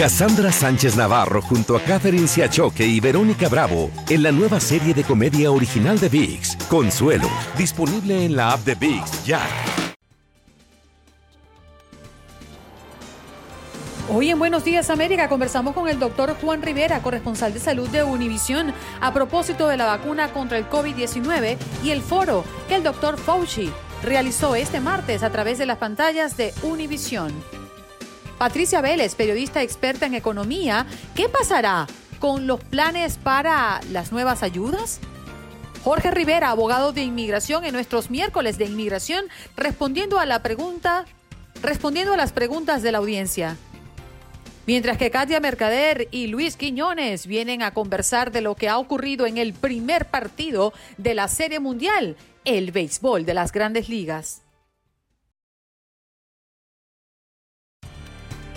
[0.00, 5.04] Cassandra Sánchez Navarro junto a Catherine Siachoque y Verónica Bravo en la nueva serie de
[5.04, 9.42] comedia original de VIX, Consuelo, disponible en la app de VIX ya.
[14.08, 18.02] Hoy en Buenos Días América conversamos con el doctor Juan Rivera, corresponsal de salud de
[18.02, 23.18] Univisión, a propósito de la vacuna contra el COVID-19 y el foro que el doctor
[23.18, 23.70] Fauci
[24.02, 27.59] realizó este martes a través de las pantallas de Univisión.
[28.40, 31.86] Patricia Vélez, periodista experta en economía, ¿qué pasará
[32.20, 34.98] con los planes para las nuevas ayudas?
[35.84, 39.26] Jorge Rivera, abogado de inmigración en nuestros miércoles de inmigración,
[39.58, 41.04] respondiendo a la pregunta,
[41.60, 43.58] respondiendo a las preguntas de la audiencia.
[44.66, 49.26] Mientras que Katia Mercader y Luis Quiñones vienen a conversar de lo que ha ocurrido
[49.26, 54.40] en el primer partido de la Serie Mundial, el béisbol de las grandes ligas.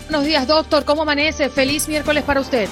[0.04, 0.84] Buenos días, doctor.
[0.84, 1.48] ¿Cómo amanece?
[1.48, 2.68] Feliz miércoles para usted.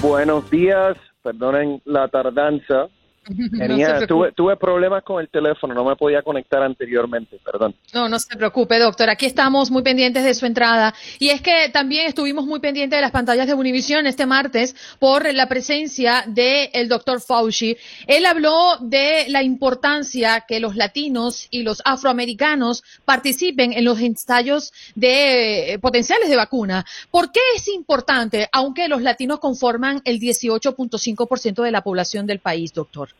[0.00, 0.96] Buenos días.
[1.22, 2.88] Perdonen la tardanza.
[3.58, 7.74] Tenía, tuve, tuve problemas con el teléfono, no me podía conectar anteriormente, perdón.
[7.92, 9.10] No, no se preocupe, doctor.
[9.10, 10.94] Aquí estamos muy pendientes de su entrada.
[11.18, 15.32] Y es que también estuvimos muy pendientes de las pantallas de Univision este martes por
[15.34, 17.76] la presencia del doctor Fauci.
[18.06, 24.72] Él habló de la importancia que los latinos y los afroamericanos participen en los ensayos
[24.94, 26.86] de eh, potenciales de vacuna.
[27.10, 32.72] ¿Por qué es importante, aunque los latinos conforman el 18.5% de la población del país,
[32.72, 33.10] doctor?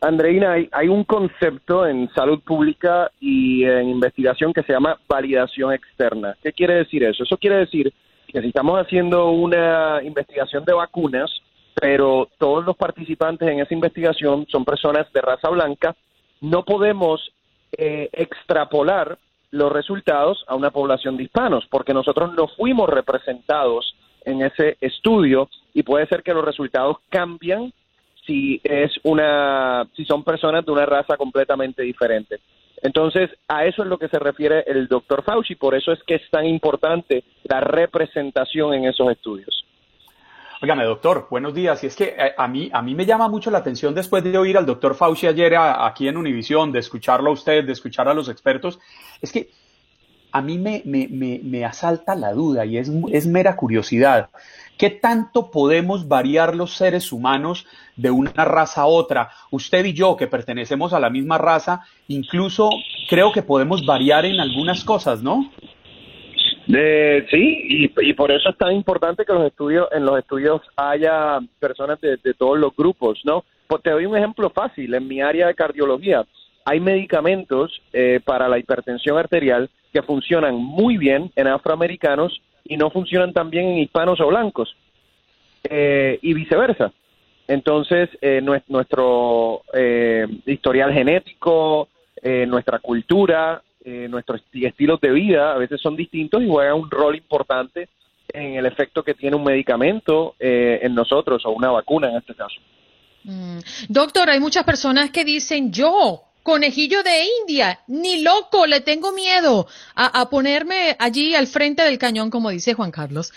[0.00, 5.72] Andreina, hay, hay, un concepto en salud pública y en investigación que se llama validación
[5.72, 6.36] externa.
[6.42, 7.24] ¿Qué quiere decir eso?
[7.24, 7.92] Eso quiere decir
[8.26, 11.30] que si estamos haciendo una investigación de vacunas,
[11.74, 15.96] pero todos los participantes en esa investigación son personas de raza blanca,
[16.40, 17.32] no podemos
[17.76, 19.18] eh, extrapolar
[19.50, 25.48] los resultados a una población de hispanos, porque nosotros no fuimos representados en ese estudio
[25.72, 27.72] y puede ser que los resultados cambian
[28.28, 32.40] si es una si son personas de una raza completamente diferente.
[32.82, 36.16] Entonces, a eso es lo que se refiere el doctor Fauci, por eso es que
[36.16, 39.64] es tan importante la representación en esos estudios.
[40.60, 41.82] Óigame, doctor, buenos días.
[41.82, 44.36] Y es que eh, a mí, a mí me llama mucho la atención después de
[44.36, 48.14] oír al doctor Fauci ayer aquí en Univisión, de escucharlo a usted, de escuchar a
[48.14, 48.78] los expertos,
[49.22, 49.48] es que
[50.30, 54.30] a mí me, me, me, me asalta la duda y es, es mera curiosidad.
[54.78, 57.66] ¿Qué tanto podemos variar los seres humanos
[57.96, 59.30] de una raza a otra?
[59.50, 62.70] Usted y yo, que pertenecemos a la misma raza, incluso
[63.08, 65.50] creo que podemos variar en algunas cosas, ¿no?
[67.30, 71.98] sí, y, por eso es tan importante que los estudios, en los estudios haya personas
[72.00, 73.44] de, todos los grupos, ¿no?
[73.66, 74.94] Pues te doy un ejemplo fácil.
[74.94, 76.24] En mi área de cardiología
[76.64, 82.90] hay medicamentos eh, para la hipertensión arterial que funcionan muy bien en afroamericanos y no
[82.90, 84.76] funcionan tan bien en hispanos o blancos,
[85.64, 86.92] eh, y viceversa.
[87.48, 91.88] Entonces, eh, nuestro eh, historial genético,
[92.22, 97.88] nuestra cultura, nuestros estilos de vida a veces son distintos y juegan un rol importante
[98.32, 102.60] en el efecto que tiene un medicamento en nosotros o una vacuna en este caso.
[103.22, 103.58] Mm.
[103.88, 109.66] Doctor, hay muchas personas que dicen yo conejillo de India, ni loco, le tengo miedo
[109.94, 113.32] a, ponerme allí al frente del cañón, como dice Juan Carlos.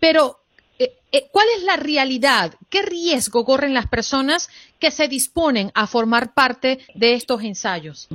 [0.00, 0.38] Pero,
[0.78, 2.54] eh, eh, ¿cuál es la realidad?
[2.70, 4.48] ¿Qué riesgo corren las personas
[4.78, 8.08] que se disponen a formar parte de estos ensayos?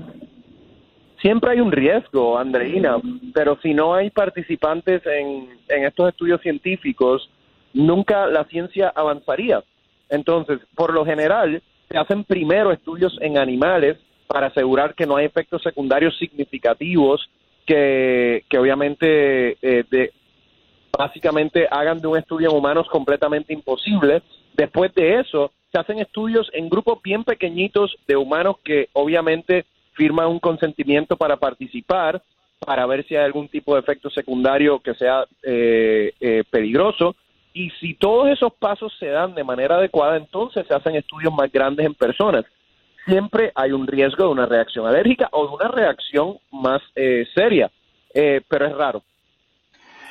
[1.21, 2.97] siempre hay un riesgo, Andreina,
[3.33, 7.29] pero si no hay participantes en, en estos estudios científicos,
[7.73, 9.63] nunca la ciencia avanzaría.
[10.09, 13.97] Entonces, por lo general, se hacen primero estudios en animales
[14.29, 17.27] para asegurar que no hay efectos secundarios significativos
[17.65, 20.13] que, que obviamente eh, de,
[20.95, 24.21] básicamente hagan de un estudio en humanos completamente imposible.
[24.53, 30.27] Después de eso, se hacen estudios en grupos bien pequeñitos de humanos que obviamente firman
[30.27, 32.21] un consentimiento para participar,
[32.59, 37.15] para ver si hay algún tipo de efecto secundario que sea eh, eh, peligroso.
[37.51, 41.51] Y si todos esos pasos se dan de manera adecuada, entonces se hacen estudios más
[41.51, 42.45] grandes en personas.
[43.05, 47.71] Siempre hay un riesgo de una reacción alérgica o de una reacción más eh, seria,
[48.13, 49.03] pero es raro.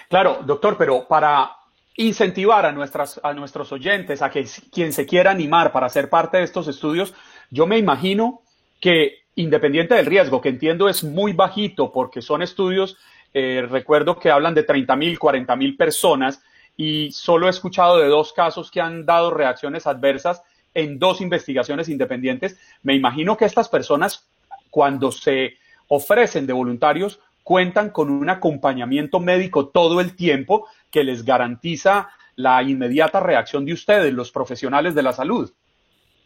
[0.09, 1.51] Claro, doctor, pero para
[1.97, 6.39] incentivar a, nuestras, a nuestros oyentes, a que quien se quiera animar para ser parte
[6.39, 7.13] de estos estudios,
[7.51, 8.41] yo me imagino
[8.81, 12.97] que independiente del riesgo, que entiendo es muy bajito porque son estudios,
[13.35, 16.43] eh, recuerdo que hablan de 30 mil, 40 mil personas
[16.77, 20.43] y solo he escuchado de dos casos que han dado reacciones adversas
[20.75, 22.59] en dos investigaciones independientes.
[22.83, 24.29] Me imagino que estas personas,
[24.71, 25.55] cuando se
[25.89, 32.63] ofrecen de voluntarios, cuentan con un acompañamiento médico todo el tiempo que les garantiza la
[32.63, 35.51] inmediata reacción de ustedes, los profesionales de la salud.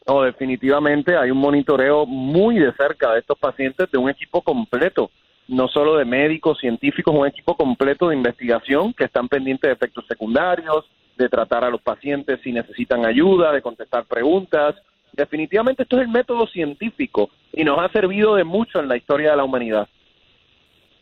[0.07, 5.11] No, definitivamente hay un monitoreo muy de cerca de estos pacientes de un equipo completo,
[5.49, 10.05] no solo de médicos, científicos, un equipo completo de investigación que están pendientes de efectos
[10.09, 10.85] secundarios,
[11.17, 14.75] de tratar a los pacientes si necesitan ayuda, de contestar preguntas.
[15.13, 19.33] Definitivamente esto es el método científico y nos ha servido de mucho en la historia
[19.33, 19.89] de la humanidad.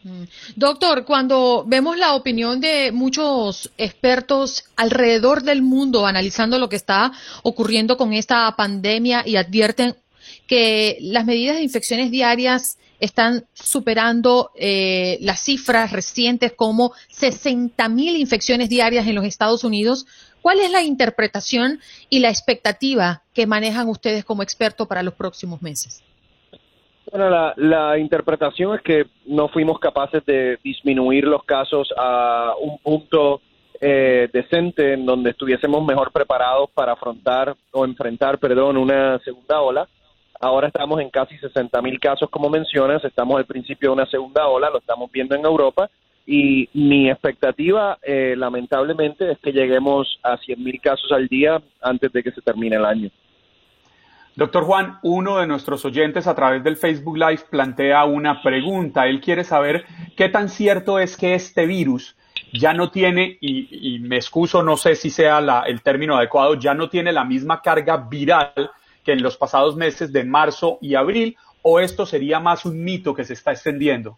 [0.02, 0.24] Mm.
[0.56, 7.12] Doctor, cuando vemos la opinión de muchos expertos alrededor del mundo analizando lo que está
[7.42, 9.94] ocurriendo con esta pandemia y advierten
[10.46, 18.16] que las medidas de infecciones diarias están superando eh, las cifras recientes como 60 mil
[18.16, 20.06] infecciones diarias en los Estados Unidos.
[20.42, 25.60] ¿Cuál es la interpretación y la expectativa que manejan ustedes como expertos para los próximos
[25.62, 26.02] meses?
[27.10, 33.40] Bueno, la, interpretación es que no fuimos capaces de disminuir los casos a un punto
[33.80, 39.88] eh, decente en donde estuviésemos mejor preparados para afrontar o enfrentar, perdón, una segunda ola.
[40.42, 44.48] Ahora estamos en casi 60 mil casos, como mencionas, estamos al principio de una segunda
[44.48, 45.90] ola, lo estamos viendo en Europa
[46.24, 52.10] y mi expectativa, eh, lamentablemente, es que lleguemos a 100 mil casos al día antes
[52.10, 53.10] de que se termine el año.
[54.34, 59.06] Doctor Juan, uno de nuestros oyentes a través del Facebook Live plantea una pregunta.
[59.08, 59.84] Él quiere saber
[60.16, 62.16] qué tan cierto es que este virus
[62.52, 66.88] ya no tiene, y, me excuso, no sé si sea el término adecuado, ya no
[66.88, 68.70] tiene la misma carga viral
[69.04, 73.14] que en los pasados meses de marzo y abril, o esto sería más un mito
[73.14, 74.16] que se está extendiendo?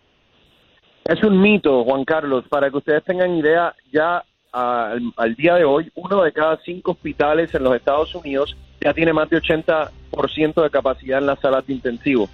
[1.05, 2.45] Es un mito, Juan Carlos.
[2.49, 7.55] Para que ustedes tengan idea, ya al día de hoy, uno de cada cinco hospitales
[7.55, 11.73] en los Estados Unidos ya tiene más de 80% de capacidad en las salas de
[11.73, 12.29] intensivo.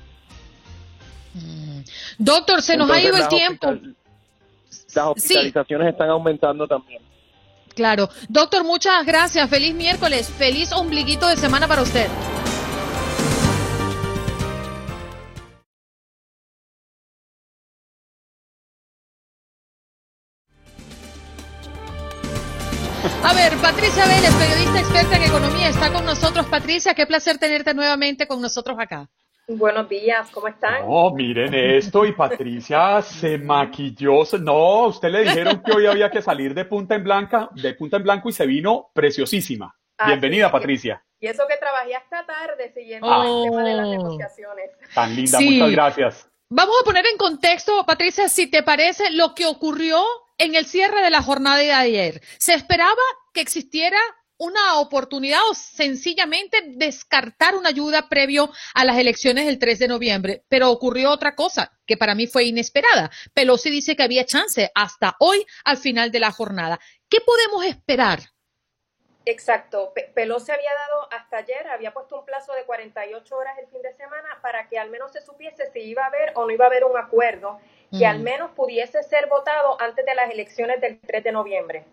[1.35, 1.81] Mm.
[2.19, 3.73] Doctor, se nos ha ido el tiempo.
[4.95, 7.03] las hospitalizaciones están aumentando también.
[7.79, 8.11] Claro.
[8.29, 9.49] Doctor, muchas gracias.
[9.49, 10.29] Feliz miércoles.
[10.37, 12.09] Feliz ombliguito de semana para usted.
[23.23, 26.47] A ver, Patricia Vélez, periodista experta en economía, está con nosotros.
[26.47, 29.09] Patricia, qué placer tenerte nuevamente con nosotros acá.
[29.51, 30.83] Buenos días, ¿cómo están?
[30.85, 34.25] Oh, miren esto, y Patricia se maquilló.
[34.41, 37.97] No, usted le dijeron que hoy había que salir de punta en blanca, de punta
[37.97, 39.75] en blanco y se vino preciosísima.
[40.05, 41.03] Bienvenida, Patricia.
[41.19, 44.71] Y eso que trabajé hasta tarde siguiendo el tema de las negociaciones.
[44.95, 46.31] Tan linda, muchas gracias.
[46.51, 50.05] Vamos a poner en contexto, Patricia, si te parece lo que ocurrió
[50.37, 52.21] en el cierre de la jornada de ayer.
[52.37, 53.01] ¿Se esperaba
[53.33, 53.99] que existiera
[54.39, 60.45] una oportunidad o sencillamente descartar una ayuda previo a las elecciones del 3 de noviembre.
[60.49, 63.11] Pero ocurrió otra cosa que para mí fue inesperada.
[63.35, 66.79] Pelosi dice que había chance hasta hoy al final de la jornada.
[67.11, 68.21] ¿Qué podemos esperar?
[69.25, 69.93] Exacto.
[70.15, 73.93] Pelosi había dado hasta ayer, había puesto un plazo de 48 horas el fin de
[73.93, 76.69] semana para que al menos se supiese si iba a haber o no iba a
[76.69, 77.59] haber un acuerdo
[77.91, 78.23] que al mm.
[78.23, 81.85] menos pudiese ser votado antes de las elecciones del 3 de noviembre.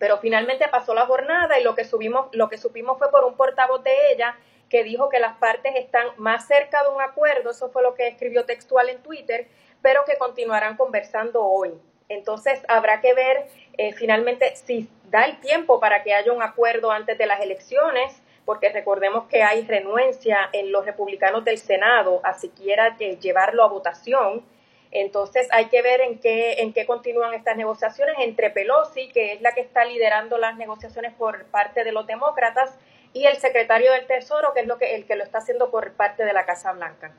[0.00, 3.36] Pero finalmente pasó la jornada y lo que, subimos, lo que supimos fue por un
[3.36, 4.36] portavoz de ella
[4.68, 8.08] que dijo que las partes están más cerca de un acuerdo, eso fue lo que
[8.08, 9.46] escribió textual en Twitter,
[9.80, 11.72] pero que continuarán conversando hoy.
[12.08, 13.46] Entonces habrá que ver
[13.78, 18.20] eh, finalmente si da el tiempo para que haya un acuerdo antes de las elecciones
[18.50, 23.68] porque recordemos que hay renuencia en los republicanos del Senado a siquiera eh, llevarlo a
[23.68, 24.44] votación.
[24.92, 29.40] Entonces hay que ver en qué, en qué continúan estas negociaciones entre Pelosi, que es
[29.40, 32.76] la que está liderando las negociaciones por parte de los demócratas,
[33.12, 35.94] y el secretario del Tesoro, que es lo que, el que lo está haciendo por
[35.94, 37.12] parte de la Casa Blanca.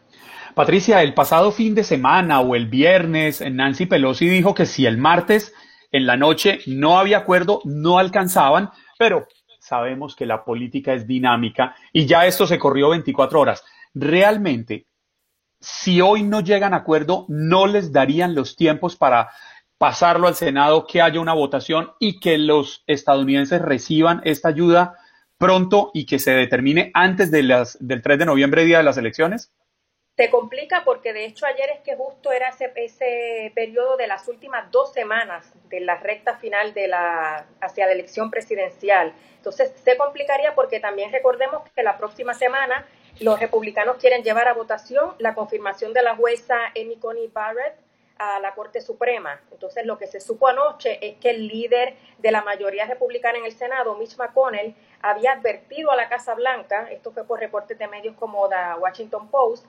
[0.56, 4.98] Patricia, el pasado fin de semana o el viernes, Nancy Pelosi dijo que si el
[4.98, 5.54] martes
[5.92, 9.28] en la noche no había acuerdo, no alcanzaban, pero
[9.60, 13.64] sabemos que la política es dinámica y ya esto se corrió 24 horas.
[13.94, 14.88] Realmente,
[15.62, 19.30] si hoy no llegan a acuerdo, no les darían los tiempos para
[19.78, 24.96] pasarlo al Senado, que haya una votación y que los estadounidenses reciban esta ayuda
[25.38, 29.52] pronto y que se determine antes del 3 de noviembre, día de las elecciones?
[30.18, 34.28] Se complica porque de hecho ayer es que justo era ese, ese periodo de las
[34.28, 39.14] últimas dos semanas de la recta final de la, hacia la elección presidencial.
[39.38, 42.86] Entonces se complicaría porque también recordemos que la próxima semana
[43.20, 47.76] los republicanos quieren llevar a votación la confirmación de la jueza Amy Coney Barrett
[48.18, 49.42] a la Corte Suprema.
[49.52, 53.46] Entonces, lo que se supo anoche es que el líder de la mayoría republicana en
[53.46, 57.88] el Senado, Mitch McConnell, había advertido a la Casa Blanca, esto fue por reportes de
[57.88, 59.66] medios como The Washington Post,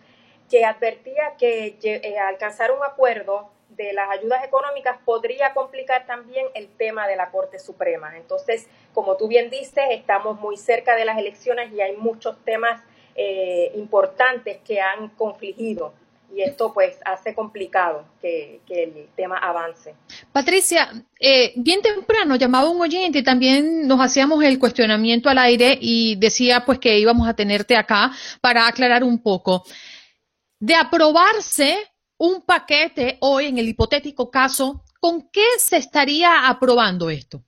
[0.51, 6.69] que advertía que eh, alcanzar un acuerdo de las ayudas económicas podría complicar también el
[6.77, 8.17] tema de la Corte Suprema.
[8.19, 12.83] Entonces, como tú bien dices, estamos muy cerca de las elecciones y hay muchos temas
[13.15, 15.95] eh, importantes que han confligido
[16.35, 19.95] y esto pues hace complicado que, el tema avance.
[20.33, 20.91] Patricia,
[21.21, 26.17] eh, bien temprano llamaba un oyente y también nos hacíamos el cuestionamiento al aire y
[26.17, 29.65] decía pues que íbamos a tenerte acá para aclarar un poco.
[30.59, 31.77] De aprobarse
[32.17, 37.43] un paquete hoy en el hipotético caso, ¿con qué se estaría aprobando esto?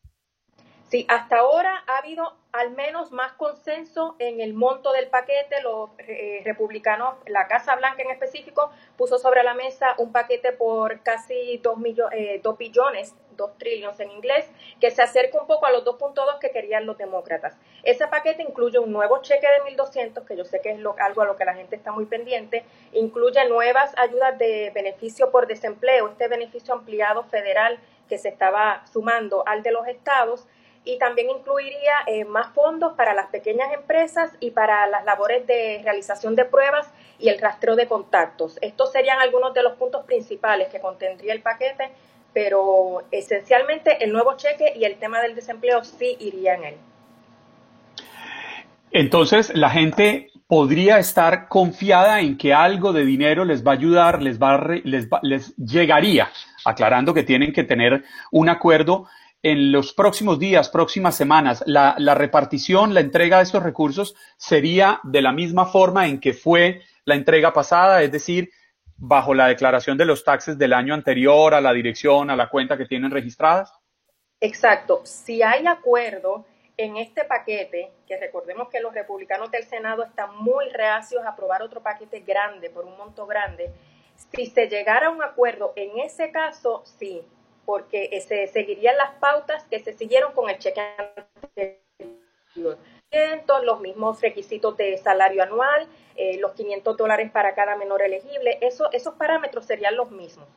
[0.91, 5.61] Sí, hasta ahora ha habido al menos más consenso en el monto del paquete.
[5.63, 11.01] Los eh, republicanos, la Casa Blanca en específico, puso sobre la mesa un paquete por
[11.01, 11.79] casi 2
[12.13, 14.49] eh, billones, 2 trillones en inglés,
[14.81, 17.57] que se acerca un poco a los 2.2 que querían los demócratas.
[17.83, 21.25] Ese paquete incluye un nuevo cheque de 1.200, que yo sé que es algo a
[21.25, 26.29] lo que la gente está muy pendiente, incluye nuevas ayudas de beneficio por desempleo, este
[26.29, 30.47] beneficio ampliado federal que se estaba sumando al de los estados
[30.85, 35.81] y también incluiría eh, más fondos para las pequeñas empresas y para las labores de
[35.83, 36.87] realización de pruebas
[37.19, 38.59] y el rastreo de contactos.
[38.61, 41.91] Estos serían algunos de los puntos principales que contendría el paquete,
[42.35, 46.79] pero esencialmente el nuevo cheque y el tema del desempleo sí irían en él.
[48.91, 54.23] Entonces, la gente podría estar confiada en que algo de dinero les va a ayudar,
[54.23, 56.29] les, va les, les llegaría,
[56.65, 59.07] aclarando que tienen que tener un acuerdo
[59.45, 65.21] en los próximos días, próximas semanas, la, repartición, la entrega de estos recursos sería de
[65.21, 68.49] la misma forma en que fue la entrega pasada, es decir,
[68.97, 72.79] bajo la declaración de los taxes del año anterior a la dirección, a la cuenta
[72.79, 73.71] que tienen registradas?
[74.41, 75.03] Exacto.
[75.05, 76.47] Si hay acuerdo
[76.79, 81.61] en este paquete, que recordemos que los republicanos del Senado están muy reacios a aprobar
[81.61, 83.71] otro paquete grande por un monto grande,
[84.35, 87.21] si se llegara a un acuerdo en ese caso, sí,
[87.65, 90.81] porque se seguirían las pautas que se siguieron con el cheque
[91.43, 92.79] anterior.
[93.63, 98.91] Los mismos requisitos de salario anual, eh, los 500 dólares para cada menor elegible, eso,
[98.93, 100.49] esos parámetros serían los mismos.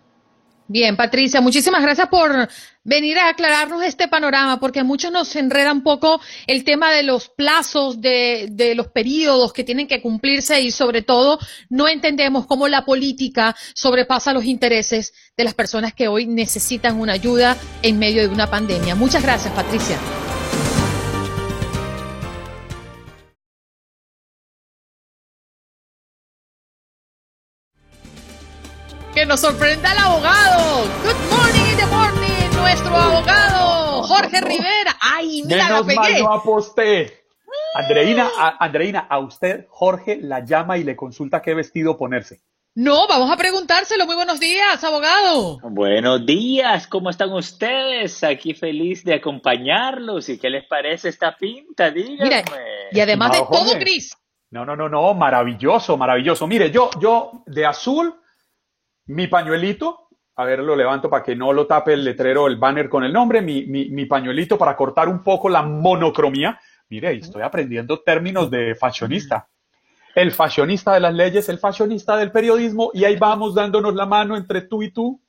[0.70, 2.50] Bien, Patricia, muchísimas gracias por
[2.84, 7.04] venir a aclararnos este panorama, porque a muchos nos enreda un poco el tema de
[7.04, 12.46] los plazos, de, de, los periodos que tienen que cumplirse y sobre todo no entendemos
[12.46, 17.98] cómo la política sobrepasa los intereses de las personas que hoy necesitan una ayuda en
[17.98, 18.96] medio de una pandemia.
[18.96, 19.98] Muchas gracias, Patricia.
[29.18, 30.84] Que nos sorprenda el abogado.
[31.04, 34.96] Good morning in the morning, nuestro abogado Jorge Rivera.
[35.02, 35.96] Ay, mira, Menos la pegué.
[35.96, 37.24] Mal no aposté.
[37.74, 42.42] Andreina, a, Andreina, a usted Jorge la llama y le consulta qué vestido ponerse.
[42.76, 44.06] No, vamos a preguntárselo.
[44.06, 45.62] Muy buenos días, abogado.
[45.64, 48.24] Buenos días, ¿cómo están ustedes?
[48.24, 50.30] Aquí feliz de acompañarlos.
[50.30, 51.90] ¿Y qué les parece esta pinta?
[51.90, 52.44] Díganme.
[52.92, 54.16] y además de todo gris.
[54.52, 56.46] No, no, no, no, maravilloso, maravilloso.
[56.46, 58.14] Mire, yo, yo de azul
[59.08, 62.90] mi pañuelito, a ver, lo levanto para que no lo tape el letrero, el banner
[62.90, 66.60] con el nombre, mi, mi, pañuelito para cortar un poco la monocromía.
[66.90, 69.48] Mire, estoy aprendiendo términos de fashionista.
[70.14, 74.38] El fashionista de las leyes, el fashionista del periodismo, y ahí vamos dándonos la mano
[74.38, 75.22] entre tú y tú.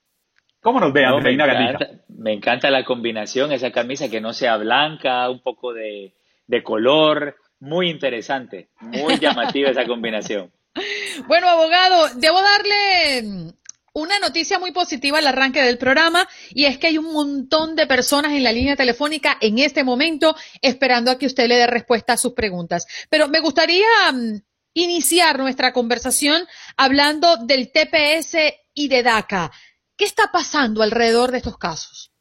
[0.61, 5.31] ¿Cómo nos ve, Andreina me me encanta la combinación, esa camisa que no sea blanca,
[5.31, 6.15] un poco de,
[6.47, 10.51] de color, muy interesante, muy llamativa esa combinación.
[11.27, 13.53] Bueno, abogado, debo darle
[13.99, 17.87] una noticia muy positiva al arranque del programa y es que hay un montón de
[17.87, 22.13] personas en la línea telefónica en este momento esperando a que usted le dé respuesta
[22.13, 22.87] a sus preguntas.
[23.11, 24.41] Pero me gustaría mm,
[24.75, 26.43] iniciar nuestra conversación
[26.77, 28.37] hablando del TPS
[28.73, 29.51] y de DACA.
[29.97, 32.13] ¿Qué está pasando alrededor de estos casos?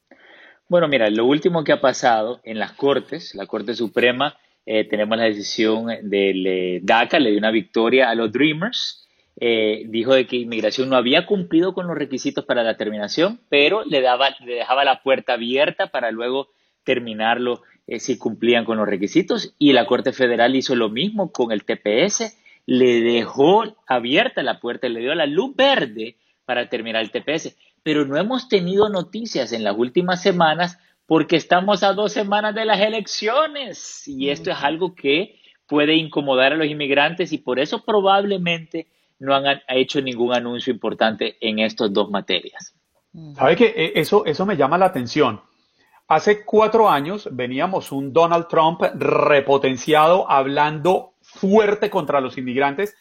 [0.67, 5.17] Bueno, mira, lo último que ha pasado en las Cortes, la Corte Suprema, eh, tenemos
[5.17, 9.06] la decisión del DACA, le dio una victoria a los Dreamers,
[9.39, 13.83] eh, dijo de que inmigración no había cumplido con los requisitos para la terminación, pero
[13.85, 16.49] le, daba, le dejaba la puerta abierta para luego
[16.83, 19.53] terminarlo eh, si cumplían con los requisitos.
[19.59, 24.89] Y la Corte Federal hizo lo mismo con el TPS, le dejó abierta la puerta,
[24.89, 27.55] le dio la luz verde para terminar el TPS.
[27.83, 32.65] Pero no hemos tenido noticias en las últimas semanas porque estamos a dos semanas de
[32.65, 37.85] las elecciones y esto es algo que puede incomodar a los inmigrantes y por eso
[37.85, 38.87] probablemente
[39.19, 42.73] no han hecho ningún anuncio importante en estas dos materias.
[43.35, 45.41] ¿Sabe que eso, eso me llama la atención?
[46.07, 52.95] Hace cuatro años veníamos un Donald Trump repotenciado hablando fuerte contra los inmigrantes.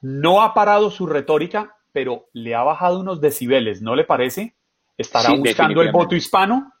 [0.00, 4.54] No ha parado su retórica, pero le ha bajado unos decibeles, ¿no le parece?
[4.96, 6.72] ¿Estará buscando el voto hispano?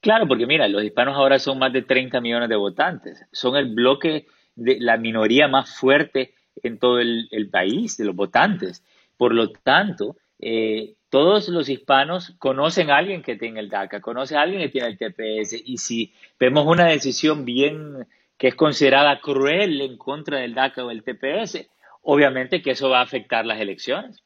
[0.00, 3.24] Claro, porque mira, los hispanos ahora son más de 30 millones de votantes.
[3.32, 8.84] Son el bloque de la minoría más fuerte en todo el, país, de los votantes.
[9.16, 14.38] Por lo tanto, eh, todos los hispanos conocen a alguien que tiene el DACA, conocen
[14.38, 15.60] a alguien que tiene el TPS.
[15.64, 18.06] Y si vemos una decisión bien
[18.38, 21.68] que es considerada cruel en contra del DACA o el TPS,
[22.02, 24.22] obviamente que eso va a afectar las elecciones.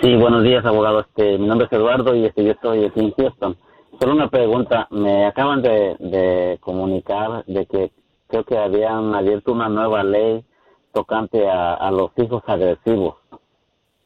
[0.00, 1.00] Sí, buenos días, abogado.
[1.00, 3.56] Este, mi nombre es Eduardo y este, yo estoy aquí en Houston.
[4.00, 4.86] Solo una pregunta.
[4.90, 7.90] Me acaban de, de comunicar de que
[8.28, 10.44] creo que habían abierto una nueva ley
[10.92, 13.16] tocante a, los hijos agresivos.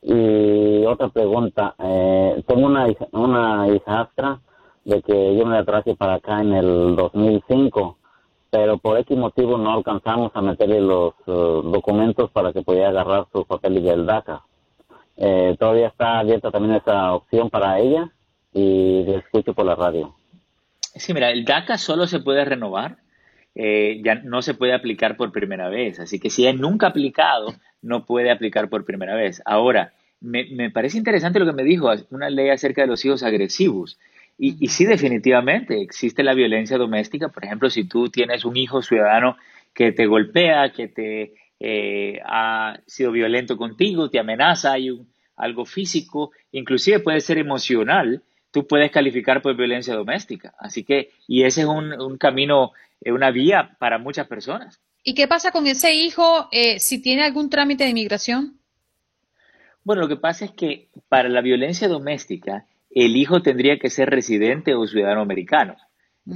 [0.02, 4.40] Y otra pregunta, eh, tengo una, una hijastra
[4.85, 7.98] de que yo me la traje para acá en el 2005,
[8.50, 13.26] pero por X motivo no alcanzamos a meterle los eh, documentos para que pudiera agarrar
[13.32, 14.42] sus papeles del DACA.
[15.16, 18.11] Eh, todavía está abierta también esa opción para ella
[18.52, 20.14] y le escucho por la radio.
[20.80, 22.98] Sí, mira, el DACA solo se puede renovar
[23.54, 26.00] eh, ya no se puede aplicar por primera vez.
[26.00, 29.42] Así que si es nunca aplicado, no puede aplicar por primera vez.
[29.44, 33.98] Ahora, me, parece interesante lo que me dijo, una ley acerca de los hijos agresivos.
[34.38, 37.28] Y, y, sí, definitivamente, existe la violencia doméstica.
[37.28, 39.36] Por ejemplo, si tú tienes un hijo ciudadano
[39.74, 45.64] que te golpea, que te eh, ha sido violento contigo, te amenaza, hay un, algo
[45.64, 50.54] físico, inclusive puede ser emocional, tú puedes calificar por violencia doméstica.
[50.58, 52.72] Así que, y ese es un, un camino
[53.10, 54.80] una vía para muchas personas.
[55.02, 58.58] ¿Y qué pasa con ese hijo eh, si tiene algún trámite de inmigración?
[59.82, 64.10] Bueno, lo que pasa es que para la violencia doméstica, el hijo tendría que ser
[64.10, 65.76] residente o ciudadano americano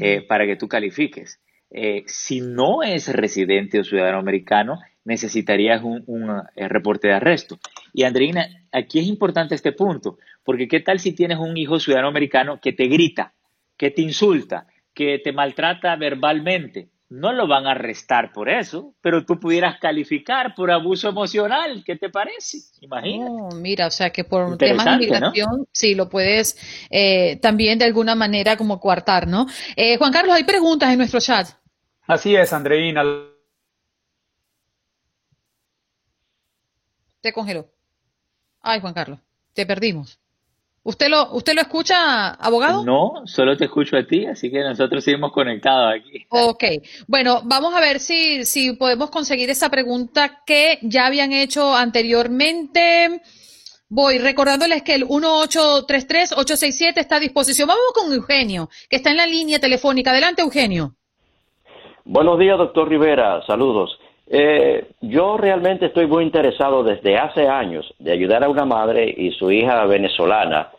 [0.00, 1.40] eh, para que tú califiques.
[1.70, 7.58] Eh, si no es residente o ciudadano americano, necesitarías un, un eh, reporte de arresto.
[7.94, 12.08] Y Andreina, aquí es importante este punto, porque ¿qué tal si tienes un hijo ciudadano
[12.08, 13.32] americano que te grita,
[13.76, 16.90] que te insulta, que te maltrata verbalmente?
[17.08, 21.84] No lo van a arrestar por eso, pero tú pudieras calificar por abuso emocional.
[21.86, 22.58] ¿Qué te parece?
[22.80, 23.30] Imagínate.
[23.30, 26.58] Oh, mira, o sea que por temas de migración, sí, lo puedes
[26.90, 29.46] eh, también de alguna manera como coartar, ¿no?
[29.76, 31.46] Eh, Juan Carlos, hay preguntas en nuestro chat.
[32.08, 33.04] Así es, Andreina.
[37.26, 37.66] Te congeló.
[38.62, 39.18] Ay, Juan Carlos,
[39.52, 40.20] te perdimos.
[40.84, 42.84] ¿Usted lo, ¿Usted lo escucha, abogado?
[42.84, 46.24] No, solo te escucho a ti, así que nosotros seguimos conectados aquí.
[46.28, 46.62] Ok,
[47.08, 53.20] bueno, vamos a ver si, si podemos conseguir esa pregunta que ya habían hecho anteriormente.
[53.88, 57.66] Voy recordándoles que el 1833-867 está a disposición.
[57.66, 60.12] Vamos con Eugenio, que está en la línea telefónica.
[60.12, 60.94] Adelante, Eugenio.
[62.04, 63.44] Buenos días, doctor Rivera.
[63.48, 63.98] Saludos.
[64.28, 69.30] Eh, yo realmente estoy muy interesado desde hace años de ayudar a una madre y
[69.32, 70.70] su hija venezolana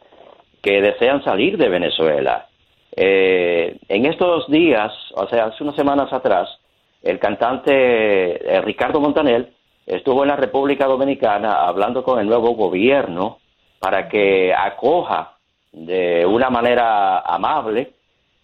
[0.61, 2.47] que desean salir de Venezuela.
[2.95, 6.49] Eh, en estos días, o sea, hace unas semanas atrás,
[7.01, 9.49] el cantante eh, Ricardo Montaner
[9.85, 13.37] estuvo en la República Dominicana hablando con el nuevo gobierno
[13.79, 15.35] para que acoja
[15.71, 17.91] de una manera amable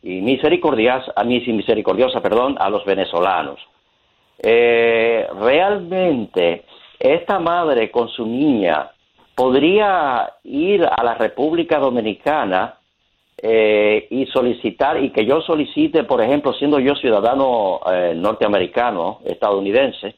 [0.02, 3.60] y misericordiosa, misericordiosa perdón, a los venezolanos.
[4.46, 6.66] Eh, realmente,
[7.00, 8.92] esta madre con su niña
[9.36, 12.76] podría ir a la República Dominicana
[13.38, 20.16] eh, y solicitar, y que yo solicite, por ejemplo, siendo yo ciudadano eh, norteamericano, estadounidense,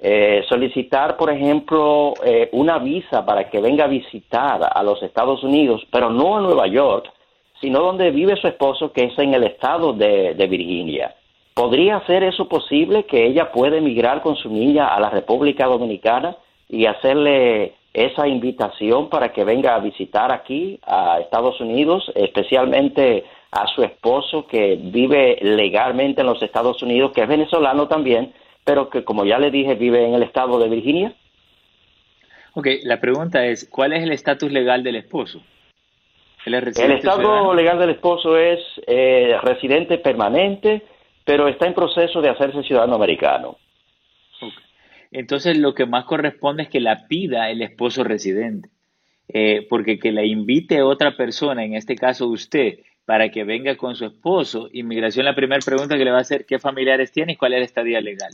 [0.00, 2.14] eh, solicitar, por ejemplo,
[2.52, 6.66] una visa para que venga a visitar a los Estados Unidos, pero no a Nueva
[6.68, 7.12] York,
[7.60, 11.14] sino donde vive su esposo, que es en el estado de Virginia.
[11.58, 16.36] ¿Podría ser eso posible que ella pueda emigrar con su niña a la República Dominicana
[16.68, 23.66] y hacerle esa invitación para que venga a visitar aquí a Estados Unidos, especialmente a
[23.74, 29.02] su esposo que vive legalmente en los Estados Unidos, que es venezolano también, pero que
[29.02, 31.12] como ya le dije vive en el estado de Virginia?
[32.54, 35.42] Ok, la pregunta es, ¿cuál es el estatus legal del esposo?
[36.46, 40.82] el estado legal del esposo es eh, residente permanente,
[41.28, 43.58] pero está en proceso de hacerse ciudadano americano.
[45.10, 48.70] Entonces lo que más corresponde es que la pida el esposo residente,
[49.28, 53.94] eh, porque que la invite otra persona, en este caso usted, para que venga con
[53.94, 57.36] su esposo, inmigración la primera pregunta que le va a hacer, ¿qué familiares tiene y
[57.36, 58.32] cuál es la estadía legal?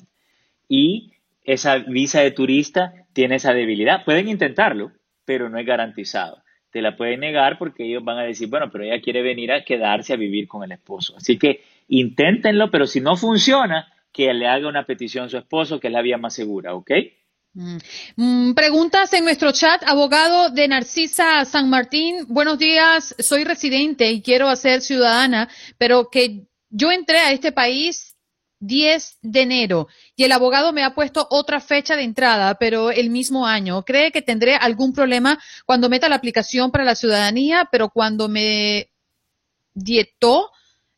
[0.68, 4.04] Y esa visa de turista tiene esa debilidad.
[4.04, 4.92] Pueden intentarlo,
[5.24, 6.44] pero no es garantizado.
[6.70, 9.64] Te la pueden negar porque ellos van a decir, bueno, pero ella quiere venir a
[9.64, 11.16] quedarse a vivir con el esposo.
[11.16, 15.80] Así que inténtenlo, pero si no funciona, que le haga una petición a su esposo,
[15.80, 16.90] que es la vía más segura, ¿ok?
[17.54, 17.76] Mm.
[18.16, 22.24] Mm, preguntas en nuestro chat, abogado de Narcisa San Martín.
[22.28, 28.16] Buenos días, soy residente y quiero hacer ciudadana, pero que yo entré a este país
[28.60, 33.10] 10 de enero y el abogado me ha puesto otra fecha de entrada, pero el
[33.10, 33.84] mismo año.
[33.84, 38.90] ¿Cree que tendré algún problema cuando meta la aplicación para la ciudadanía, pero cuando me
[39.74, 40.50] dietó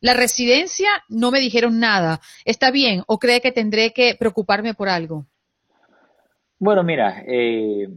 [0.06, 2.20] la residencia no me dijeron nada.
[2.44, 5.26] ¿Está bien o cree que tendré que preocuparme por algo?
[6.60, 7.88] Bueno, mira, eh,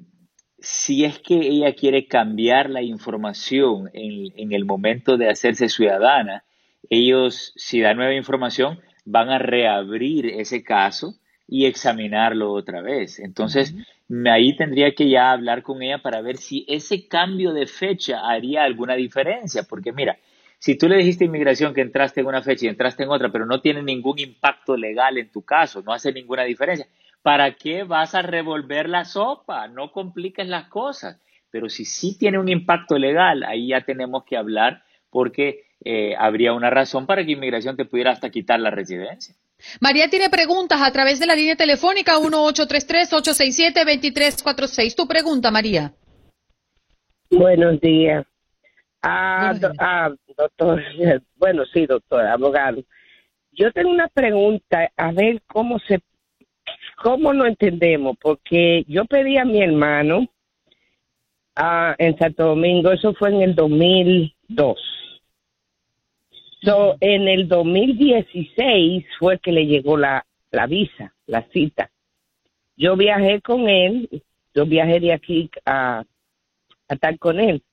[0.58, 6.44] si es que ella quiere cambiar la información en, en, el momento de hacerse ciudadana,
[6.90, 11.14] ellos, si da nueva información, van a reabrir ese caso
[11.48, 13.20] y examinarlo otra vez.
[13.20, 13.76] Entonces,
[14.32, 18.64] ahí tendría que ya hablar con ella para ver si ese cambio de fecha haría
[18.64, 20.18] alguna diferencia, porque mira,
[20.60, 23.32] si tú le dijiste a inmigración que entraste en una fecha y entraste en otra,
[23.32, 26.88] pero no tiene ningún impacto legal en tu caso, no hace ninguna diferencia,
[27.22, 29.70] ¿para qué vas a revolver la sopa?
[29.70, 31.18] No compliques las cosas.
[31.50, 36.54] Pero si sí tiene un impacto legal, ahí ya tenemos que hablar porque eh, habría
[36.54, 39.34] una razón para que inmigración te pudiera hasta quitar la residencia.
[39.82, 44.96] María tiene preguntas a través de la línea telefónica 1833-867-2346.
[44.96, 45.94] Tu pregunta, María.
[47.32, 48.26] Buenos días.
[49.02, 50.84] Ah, ah, doctor,
[51.38, 52.84] bueno, sí, doctor, abogado.
[53.52, 56.02] Yo tengo una pregunta, a ver cómo se,
[57.02, 60.28] cómo lo entendemos, porque yo pedí a mi hermano
[61.56, 64.80] ah, en Santo Domingo, eso fue en el 2002.
[66.62, 71.90] So, en el 2016 fue que le llegó la, la visa, la cita.
[72.76, 74.10] Yo viajé con él,
[74.54, 77.64] yo viajé de aquí a, a estar con él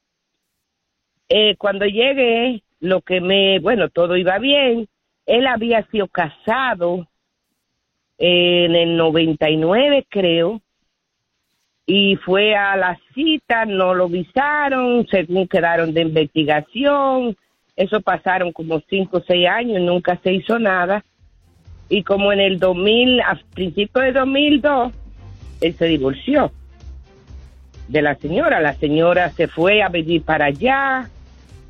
[1.29, 4.89] eh, cuando llegué, lo que me, bueno, todo iba bien.
[5.27, 7.09] Él había sido casado
[8.19, 10.61] en el 99 creo,
[11.87, 17.37] y fue a la cita, no lo visaron, según quedaron de investigación,
[17.77, 21.05] eso pasaron como cinco o seis años, nunca se hizo nada,
[21.89, 24.93] y como en el 2000, a principios de 2002,
[25.61, 26.51] él se divorció
[27.89, 31.09] de la señora, la señora se fue a vivir para allá,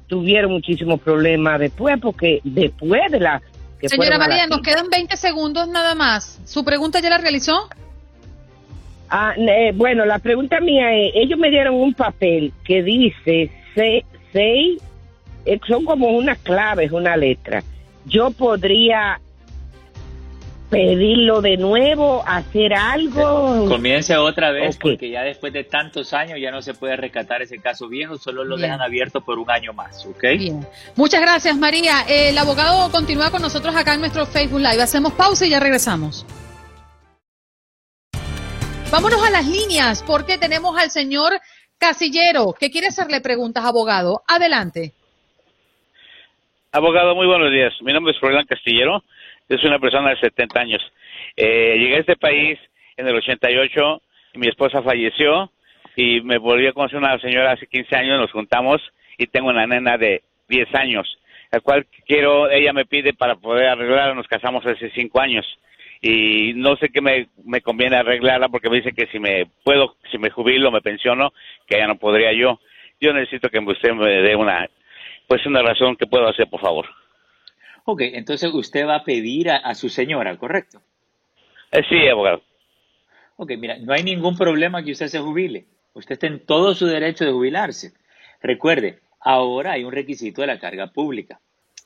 [0.07, 3.42] tuvieron muchísimos problemas después, porque después de la...
[3.81, 6.40] Que Señora María, nos quedan 20 segundos nada más.
[6.45, 7.69] ¿Su pregunta ya la realizó?
[9.09, 14.05] Ah, eh, bueno, la pregunta mía es, ellos me dieron un papel que dice se-
[14.33, 14.83] seis,
[15.45, 17.62] eh, son como unas claves, una letra.
[18.07, 19.21] Yo podría
[20.70, 23.66] pedirlo de nuevo, hacer algo.
[23.68, 27.59] Comience otra vez porque ya después de tantos años ya no se puede rescatar ese
[27.59, 28.70] caso viejo, solo lo Bien.
[28.70, 30.22] dejan abierto por un año más, ¿ok?
[30.38, 30.66] Bien.
[30.96, 32.05] Muchas gracias, María.
[32.09, 34.83] El abogado continúa con nosotros acá en nuestro Facebook Live.
[34.83, 36.26] Hacemos pausa y ya regresamos.
[38.90, 41.33] Vámonos a las líneas porque tenemos al señor
[41.79, 44.22] Casillero que quiere hacerle preguntas, abogado.
[44.26, 44.92] Adelante.
[46.72, 47.72] Abogado, muy buenos días.
[47.83, 49.02] Mi nombre es Froilán Castillero.
[49.48, 50.82] Yo soy una persona de 70 años.
[51.37, 52.59] Eh, llegué a este país
[52.96, 54.02] en el 88
[54.35, 55.50] y mi esposa falleció
[55.94, 58.82] y me volví a conocer una señora hace 15 años, nos juntamos
[59.18, 61.18] y tengo una nena de 10 años,
[61.50, 65.46] la cual quiero, ella me pide para poder arreglarla, nos casamos hace 5 años
[66.00, 69.96] y no sé qué me, me conviene arreglarla porque me dice que si me puedo,
[70.11, 71.32] si me jubilo, me pensiono,
[71.66, 72.61] que ya no podría yo.
[73.00, 74.68] Yo necesito que usted me dé una,
[75.26, 76.87] pues una razón que puedo hacer, por favor.
[77.87, 80.83] Ok, entonces usted va a pedir a, a su señora, ¿correcto?
[81.70, 82.42] Eh, sí, abogado.
[83.37, 85.66] Ok, mira, no hay ningún problema que usted se jubile.
[85.94, 87.92] Usted está en todo su derecho de jubilarse.
[88.42, 91.40] Recuerde, ahora hay un requisito de la carga pública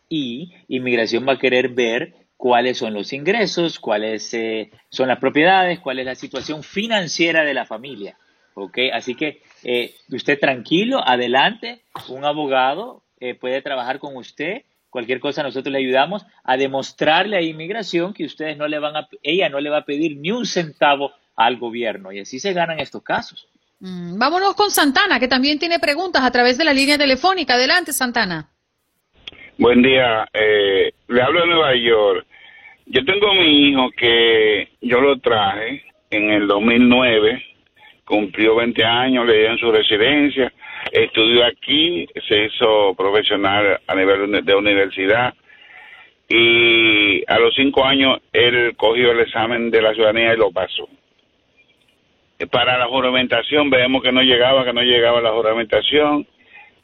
[0.09, 5.81] y inmigración va a querer ver cuáles son los ingresos, cuáles eh, son las propiedades,
[5.81, 8.17] cuál es la situación financiera de la familia.
[8.55, 8.79] ¿ok?
[8.93, 15.43] Así que eh, usted tranquilo, adelante, un abogado eh, puede trabajar con usted, cualquier cosa
[15.43, 19.61] nosotros le ayudamos a demostrarle a inmigración que ustedes no le van a, ella no
[19.61, 23.49] le va a pedir ni un centavo al gobierno y así se ganan estos casos.
[23.81, 27.55] Mm, vámonos con Santana, que también tiene preguntas a través de la línea telefónica.
[27.55, 28.51] Adelante, Santana.
[29.57, 32.27] Buen día, eh, le hablo de Nueva York.
[32.87, 37.43] Yo tengo mi hijo que yo lo traje en el 2009,
[38.05, 40.53] cumplió 20 años, le dieron su residencia,
[40.91, 45.35] estudió aquí, se hizo profesional a nivel de universidad
[46.29, 50.89] y a los cinco años él cogió el examen de la ciudadanía y lo pasó.
[52.39, 56.27] Eh, Para la juramentación vemos que no llegaba, que no llegaba la juramentación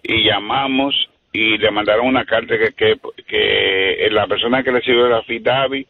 [0.03, 0.95] y llamamos
[1.33, 5.87] y le mandaron una carta que, que, que la persona que recibió la FIDAVI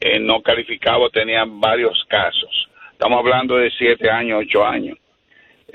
[0.00, 2.68] eh, no calificaba, tenía varios casos.
[2.92, 4.98] Estamos hablando de siete años, ocho años.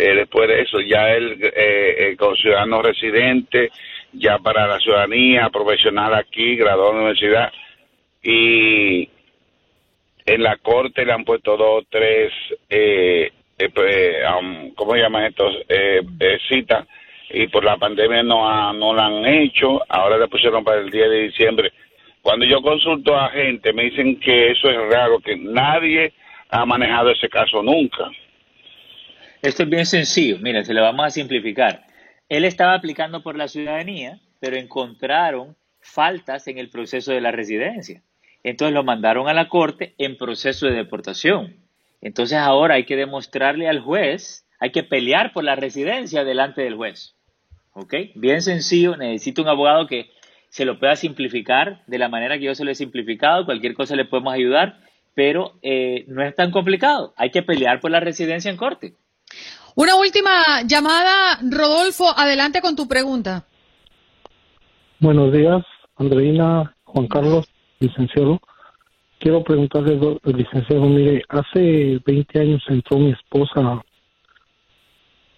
[0.03, 3.69] Eh, después de eso, ya él, eh, eh, como ciudadano residente,
[4.13, 7.51] ya para la ciudadanía, profesional aquí, graduado de la universidad,
[8.23, 9.07] y
[10.25, 12.31] en la corte le han puesto dos, tres,
[12.67, 15.55] eh, eh, eh, um, ¿cómo llaman estos?
[16.49, 16.87] Citas,
[17.29, 20.89] y por la pandemia no, ha- no la han hecho, ahora le pusieron para el
[20.89, 21.71] 10 de diciembre.
[22.23, 26.11] Cuando yo consulto a gente, me dicen que eso es raro, que nadie
[26.49, 28.09] ha manejado ese caso nunca.
[29.41, 31.87] Esto es bien sencillo, mira, se lo vamos a simplificar.
[32.29, 38.03] Él estaba aplicando por la ciudadanía, pero encontraron faltas en el proceso de la residencia.
[38.43, 41.55] Entonces lo mandaron a la corte en proceso de deportación.
[42.01, 46.75] Entonces ahora hay que demostrarle al juez, hay que pelear por la residencia delante del
[46.75, 47.15] juez.
[47.73, 47.95] ¿Ok?
[48.13, 50.11] Bien sencillo, necesito un abogado que
[50.49, 53.95] se lo pueda simplificar de la manera que yo se lo he simplificado, cualquier cosa
[53.95, 54.79] le podemos ayudar,
[55.15, 57.13] pero eh, no es tan complicado.
[57.17, 58.93] Hay que pelear por la residencia en corte.
[59.75, 63.45] Una última llamada, Rodolfo, adelante con tu pregunta.
[64.99, 65.63] Buenos días,
[65.95, 67.47] Andreina, Juan Carlos,
[67.79, 68.39] licenciado.
[69.19, 73.81] Quiero preguntarle, do- licenciado, mire, hace 20 años entró mi esposa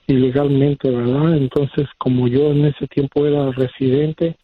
[0.08, 1.36] ilegalmente, ¿verdad?
[1.38, 4.36] Entonces, como yo en ese tiempo era residente,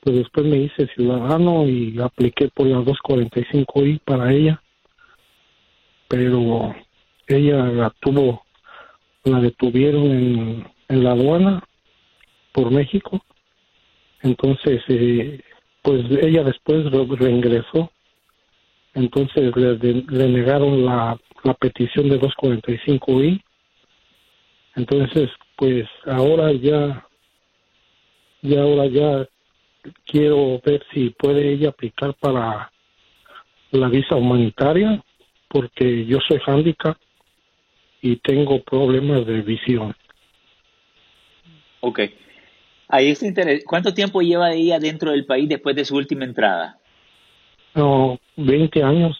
[0.00, 4.62] pues después me hice ciudadano y apliqué por la 245I para ella,
[6.08, 6.74] pero
[7.26, 8.44] ella la tuvo,
[9.24, 11.64] la detuvieron en, en la aduana
[12.52, 13.22] por México
[14.22, 15.40] entonces, eh,
[15.82, 17.90] pues ella después re- reingresó.
[18.94, 23.40] Entonces le negaron la, la petición de 245i.
[24.74, 27.06] Entonces, pues ahora ya,
[28.42, 29.28] ya ahora ya
[30.04, 32.70] quiero ver si puede ella aplicar para,
[33.70, 35.02] la visa humanitaria
[35.48, 36.96] porque yo soy handicap
[38.00, 39.94] y tengo problemas de visión.
[41.80, 42.00] Ok.
[42.88, 43.64] Ahí está interés.
[43.64, 46.78] ¿Cuánto tiempo lleva ella dentro del país después de su última entrada?
[47.74, 49.16] No, 20 años.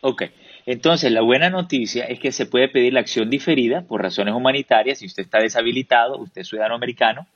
[0.00, 0.24] Ok.
[0.66, 4.98] Entonces, la buena noticia es que se puede pedir la acción diferida por razones humanitarias.
[4.98, 7.26] Si usted está deshabilitado, usted es ciudadano americano.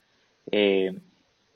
[0.50, 0.92] Eh,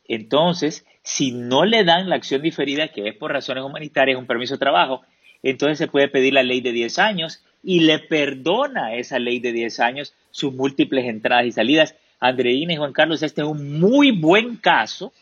[0.06, 4.54] entonces, si no le dan la acción diferida, que es por razones humanitarias, un permiso
[4.54, 5.02] de trabajo,
[5.42, 9.52] entonces se puede pedir la ley de 10 años y le perdona esa ley de
[9.52, 11.94] 10 años sus múltiples entradas y salidas.
[12.20, 15.12] Andreina y Juan Carlos, este es un muy buen caso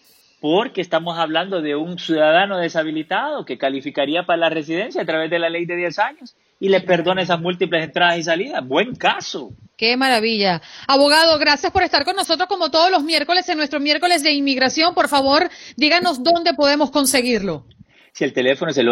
[0.41, 5.39] porque estamos hablando de un ciudadano deshabilitado que calificaría para la residencia a través de
[5.39, 8.67] la ley de 10 años y le perdona esas múltiples entradas y salidas.
[8.67, 9.51] Buen caso.
[9.77, 10.63] Qué maravilla.
[10.87, 14.95] Abogado, gracias por estar con nosotros como todos los miércoles en nuestro miércoles de inmigración.
[14.95, 17.67] Por favor, díganos dónde podemos conseguirlo.
[18.13, 18.89] Si el teléfono es el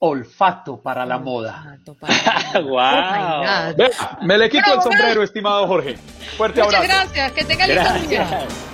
[0.00, 1.78] olfato para la moda.
[2.54, 3.74] wow.
[3.76, 5.96] Vea, me le quito el sombrero, estimado Jorge.
[6.36, 7.10] Fuerte Muchas abrazo.
[7.14, 7.32] gracias.
[7.32, 8.26] Que tenga lindo día.
[8.28, 8.68] Gracias.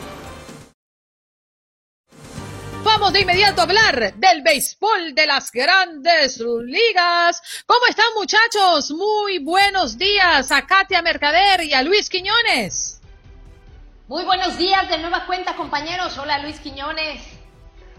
[2.85, 7.65] Vamos de inmediato a hablar del béisbol de las grandes ligas.
[7.67, 8.91] ¿Cómo están muchachos?
[8.91, 13.01] Muy buenos días a Katia Mercader y a Luis Quiñones.
[14.07, 16.19] Muy buenos días de nueva cuenta, compañeros.
[16.19, 17.23] Hola, Luis Quiñones.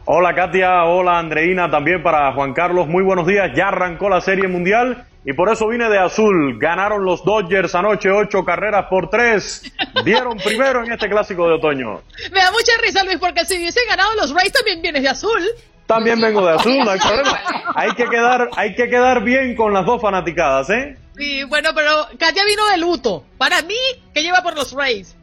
[0.08, 3.50] Hola Katia, hola Andreina, también para Juan Carlos, muy buenos días.
[3.56, 6.60] Ya arrancó la Serie Mundial y por eso vine de azul.
[6.60, 9.64] Ganaron los Dodgers anoche ocho carreras por tres.
[10.04, 12.02] Dieron primero en este clásico de otoño.
[12.32, 15.42] Me da mucha risa, Luis, porque si hubiesen ganado los Rays también vienes de azul.
[15.88, 17.40] También vengo de azul, no hay problema.
[17.74, 20.98] Hay que quedar, hay que quedar bien con las dos fanaticadas, ¿eh?
[21.18, 23.24] Y bueno, pero Katia vino de luto.
[23.40, 23.76] Para mí,
[24.14, 25.15] que lleva por los Rays.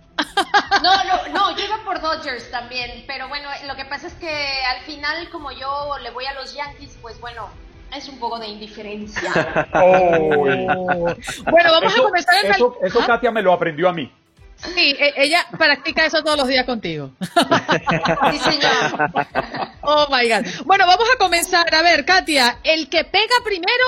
[0.82, 4.62] No, no, no, yo iba por Dodgers también, pero bueno, lo que pasa es que
[4.64, 7.48] al final, como yo le voy a los Yankees, pues bueno,
[7.94, 9.30] es un poco de indiferencia.
[11.50, 13.06] Bueno, vamos a Eso, comenzar el eso, eso ¿Ah?
[13.06, 14.12] Katia me lo aprendió a mí.
[14.56, 17.10] Sí, e- ella practica eso todos los días contigo.
[18.30, 19.10] Sí, señor.
[19.82, 20.46] Oh my God.
[20.64, 21.74] Bueno, vamos a comenzar.
[21.74, 23.84] A ver, Katia, el que pega primero,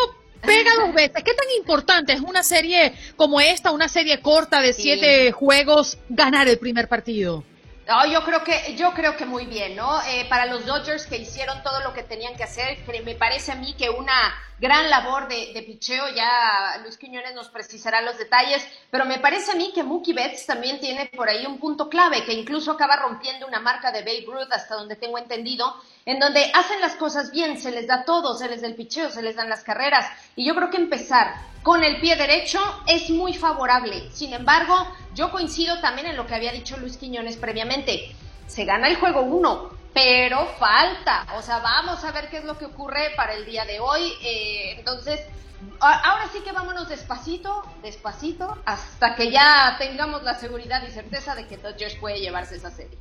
[0.47, 1.23] pega dos veces.
[1.25, 6.49] ¿Qué tan importante es una serie como esta, una serie corta de siete juegos, ganar
[6.49, 7.45] el primer partido?
[7.87, 10.01] No, yo creo que, yo creo que muy bien, ¿no?
[10.03, 13.57] Eh, para los Dodgers que hicieron todo lo que tenían que hacer, me parece a
[13.57, 18.67] mí que una gran labor de, de picheo, ya Luis Quiñones nos precisará los detalles,
[18.91, 22.25] pero me parece a mí que Mookie Betts también tiene por ahí un punto clave,
[22.25, 25.75] que incluso acaba rompiendo una marca de Babe Ruth, hasta donde tengo entendido,
[26.07, 29.11] en donde hacen las cosas bien, se les da todo, se les da el picheo,
[29.11, 33.11] se les dan las carreras, y yo creo que empezar con el pie derecho es
[33.11, 34.11] muy favorable.
[34.13, 34.75] Sin embargo,
[35.15, 38.15] yo coincido también en lo que había dicho Luis Quiñones previamente.
[38.47, 41.25] Se gana el juego uno, pero falta.
[41.39, 44.13] O sea, vamos a ver qué es lo que ocurre para el día de hoy.
[44.23, 45.21] Eh, entonces,
[45.81, 51.47] ahora sí que vámonos despacito, despacito, hasta que ya tengamos la seguridad y certeza de
[51.47, 52.99] que Dodgers puede llevarse esa serie.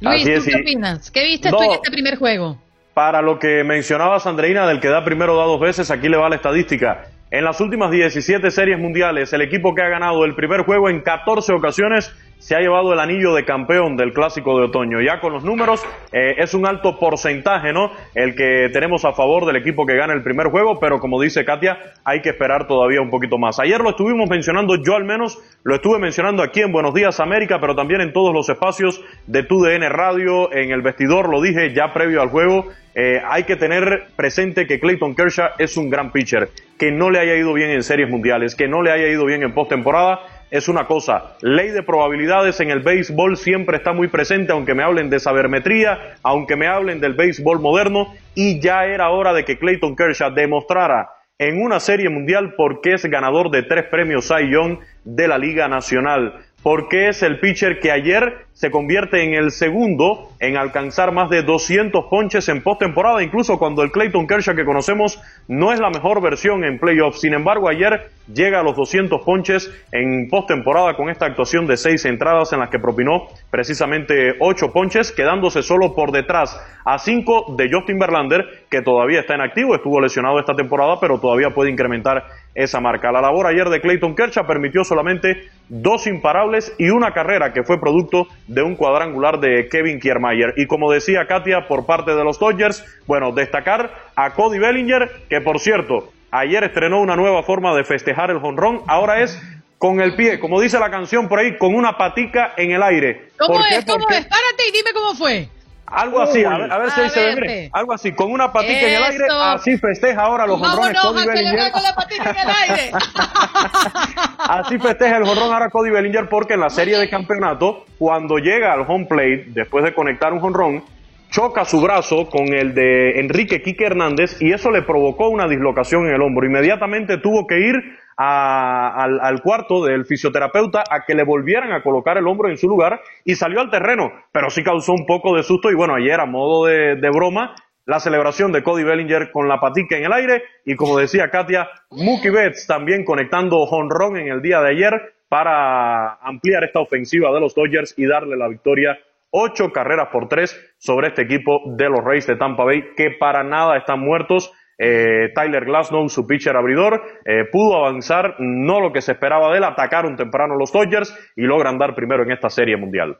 [0.00, 0.60] Luis, Así ¿tú qué sí.
[0.60, 1.10] opinas?
[1.10, 2.60] ¿Qué viste tú en este primer juego?
[2.94, 6.28] Para lo que mencionabas, Andreina, del que da primero da dos veces, aquí le va
[6.28, 7.06] la estadística.
[7.30, 11.02] En las últimas 17 series mundiales, el equipo que ha ganado el primer juego en
[11.02, 15.00] 14 ocasiones se ha llevado el anillo de campeón del clásico de otoño.
[15.00, 17.90] Ya con los números, eh, es un alto porcentaje, ¿no?
[18.14, 21.44] El que tenemos a favor del equipo que gana el primer juego, pero como dice
[21.44, 23.58] Katia, hay que esperar todavía un poquito más.
[23.58, 27.58] Ayer lo estuvimos mencionando, yo al menos lo estuve mencionando aquí en Buenos Días América,
[27.60, 31.92] pero también en todos los espacios de TUDN Radio, en el vestidor, lo dije ya
[31.92, 32.66] previo al juego.
[32.94, 36.48] Eh, hay que tener presente que Clayton Kershaw es un gran pitcher,
[36.78, 39.42] que no le haya ido bien en series mundiales, que no le haya ido bien
[39.42, 41.36] en postemporada, es una cosa.
[41.42, 46.16] Ley de probabilidades en el béisbol siempre está muy presente, aunque me hablen de sabermetría,
[46.22, 51.10] aunque me hablen del béisbol moderno, y ya era hora de que Clayton Kershaw demostrara
[51.38, 55.38] en una serie mundial por qué es ganador de tres premios Cy Young de la
[55.38, 61.12] Liga Nacional, porque es el pitcher que ayer se convierte en el segundo en alcanzar
[61.12, 65.78] más de 200 ponches en postemporada, incluso cuando el Clayton Kershaw que conocemos no es
[65.78, 67.20] la mejor versión en playoffs.
[67.20, 72.04] Sin embargo, ayer llega a los 200 ponches en postemporada con esta actuación de seis
[72.04, 77.70] entradas en las que propinó precisamente ocho ponches, quedándose solo por detrás a cinco de
[77.70, 82.24] Justin Verlander, que todavía está en activo, estuvo lesionado esta temporada, pero todavía puede incrementar
[82.54, 83.12] esa marca.
[83.12, 87.78] La labor ayer de Clayton Kershaw permitió solamente dos imparables y una carrera que fue
[87.78, 90.54] producto de un cuadrangular de Kevin Kiermaier.
[90.56, 95.40] Y como decía Katia, por parte de los Dodgers, bueno, destacar a Cody Bellinger, que
[95.40, 99.40] por cierto, ayer estrenó una nueva forma de festejar el jonrón, ahora es
[99.78, 103.30] con el pie, como dice la canción por ahí, con una patica en el aire.
[103.38, 103.84] ¿Cómo es?
[103.84, 104.26] ¿Cómo es?
[104.26, 105.48] Párate y dime cómo fue.
[105.90, 108.94] Algo así, a ver, a ver si se ve, algo así, con una patica en
[108.94, 111.72] el aire, así festeja ahora los jonrones Cody Bellinger.
[111.72, 112.90] con la patica en el aire.
[114.38, 118.72] así festeja el jonrón ahora Cody Bellinger porque en la serie de campeonato, cuando llega
[118.72, 120.84] al home plate, después de conectar un jonrón,
[121.30, 126.06] choca su brazo con el de Enrique Quique Hernández y eso le provocó una dislocación
[126.06, 126.46] en el hombro.
[126.46, 127.74] Inmediatamente tuvo que ir
[128.18, 133.00] al, cuarto del fisioterapeuta a que le volvieran a colocar el hombro en su lugar
[133.24, 136.26] y salió al terreno, pero sí causó un poco de susto y bueno, ayer a
[136.26, 137.54] modo de, broma,
[137.86, 141.68] la celebración de Cody Bellinger con la patica en el aire y como decía Katia,
[141.90, 147.40] Mookie Betts también conectando honrón en el día de ayer para ampliar esta ofensiva de
[147.40, 148.98] los Dodgers y darle la victoria
[149.30, 153.44] ocho carreras por tres sobre este equipo de los Rays de Tampa Bay que para
[153.44, 159.02] nada están muertos eh, Tyler Glasnow, su pitcher abridor, eh, pudo avanzar, no lo que
[159.02, 162.76] se esperaba de él, atacaron temprano los Dodgers y logran dar primero en esta serie
[162.76, 163.18] mundial.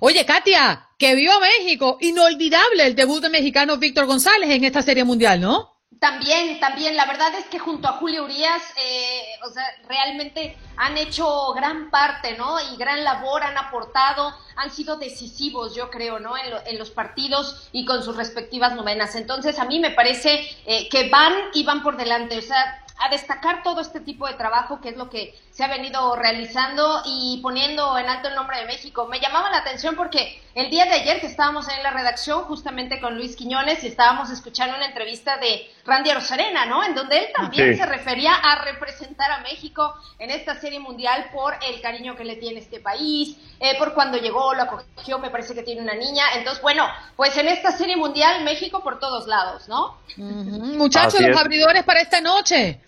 [0.00, 4.82] Oye, Katia, que vio a México, inolvidable el debut de mexicano Víctor González en esta
[4.82, 5.79] serie mundial, ¿no?
[6.00, 10.96] También, también, la verdad es que junto a Julio Urias, eh, o sea, realmente han
[10.96, 12.56] hecho gran parte, ¿no?
[12.72, 16.32] Y gran labor, han aportado, han sido decisivos, yo creo, ¿no?
[16.38, 19.14] En, los partidos y con sus respectivas novenas.
[19.14, 23.62] Entonces, a mí me parece eh, que van y van por delante, o sea, destacar
[23.62, 27.98] todo este tipo de trabajo que es lo que se ha venido realizando y poniendo
[27.98, 29.06] en alto el nombre de México.
[29.06, 33.00] Me llamaba la atención porque el día de ayer que estábamos en la redacción justamente
[33.00, 36.82] con Luis Quiñones y estábamos escuchando una entrevista de Randy Rosarena, ¿no?
[36.84, 41.54] En donde él también se refería a representar a México en esta serie mundial por
[41.62, 45.54] el cariño que le tiene este país, eh, por cuando llegó, lo acogió, me parece
[45.54, 46.24] que tiene una niña.
[46.34, 46.86] Entonces, bueno,
[47.16, 49.98] pues en esta serie mundial México por todos lados, ¿no?
[50.16, 52.80] Muchachos, los abridores para esta noche.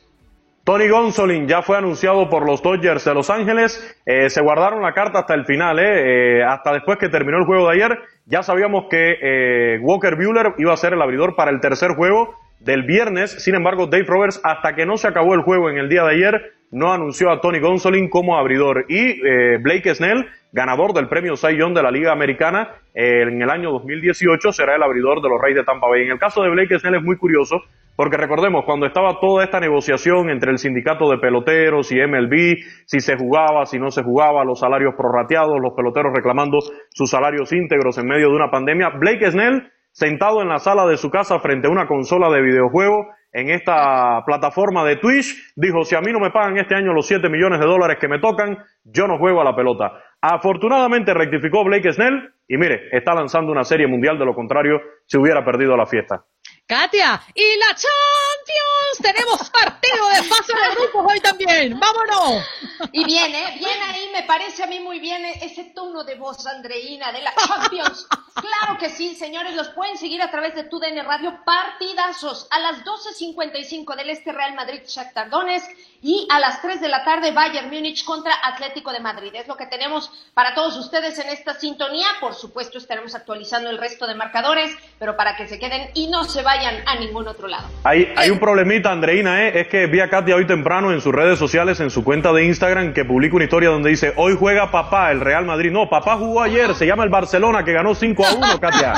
[0.65, 4.01] Tony Gonsolin ya fue anunciado por los Dodgers de Los Ángeles.
[4.07, 7.47] Eh, se guardaron la carta hasta el final, eh, eh, hasta después que terminó el
[7.47, 7.99] juego de ayer.
[8.27, 12.85] Ya sabíamos que Walker Bueller iba a ser el abridor para el tercer juego del
[12.85, 13.33] viernes.
[13.43, 16.15] Sin embargo, Dave Roberts, hasta que no se acabó el juego en el día de
[16.15, 18.85] ayer, no anunció a Tony Gonsolin como abridor.
[18.89, 19.21] Y
[19.59, 24.53] Blake Snell, ganador del premio Cy Young de la Liga Americana en el año 2018,
[24.53, 26.03] será el abridor de los Reyes de Tampa Bay.
[26.05, 27.63] En el caso de Blake Snell es muy curioso
[27.97, 33.01] porque recordemos, cuando estaba toda esta negociación entre el sindicato de peloteros y MLB, si
[33.01, 36.59] se jugaba, si no se jugaba, los salarios prorrateados, los peloteros reclamando
[36.91, 40.97] sus salarios íntegros en medio de una pandemia, Blake Snell, sentado en la sala de
[40.97, 45.95] su casa frente a una consola de videojuego, en esta plataforma de Twitch, dijo, si
[45.95, 48.59] a mí no me pagan este año los 7 millones de dólares que me tocan,
[48.85, 49.93] yo no juego a la pelota.
[50.21, 55.19] Afortunadamente rectificó Blake Snell y mire, está lanzando una serie mundial, de lo contrario, se
[55.19, 56.25] hubiera perdido la fiesta.
[56.67, 58.99] Katia, y la Champions.
[59.03, 61.79] Tenemos partido de fase de grupos hoy también.
[61.79, 62.45] Vámonos.
[62.93, 67.13] Y viene, viene ahí, me parece a mí muy bien ese tono de voz, Andreina,
[67.13, 68.07] de la Champions.
[68.35, 71.41] Claro que sí, señores, los pueden seguir a través de TUDN Radio.
[71.45, 75.71] Partidazos a las 12.55 del Este Real Madrid Shakhtar Donetsk
[76.03, 79.31] y a las 3 de la tarde Bayern Múnich contra Atlético de Madrid.
[79.35, 82.07] Es lo que tenemos para todos ustedes en esta sintonía.
[82.21, 86.25] Por supuesto, estaremos actualizando el resto de marcadores, pero para que se queden y no
[86.25, 87.69] se vayan a ningún otro lado.
[87.85, 89.61] Hay, hay un problemita, Andreina, ¿eh?
[89.61, 92.45] es que vi a Katia hoy temprano en sus redes sociales, en su cuenta de
[92.45, 95.71] Instagram, que publica una historia donde dice, hoy juega papá, el Real Madrid.
[95.71, 98.95] No, papá jugó ayer, se llama el Barcelona, que ganó 5 a 1, Katia.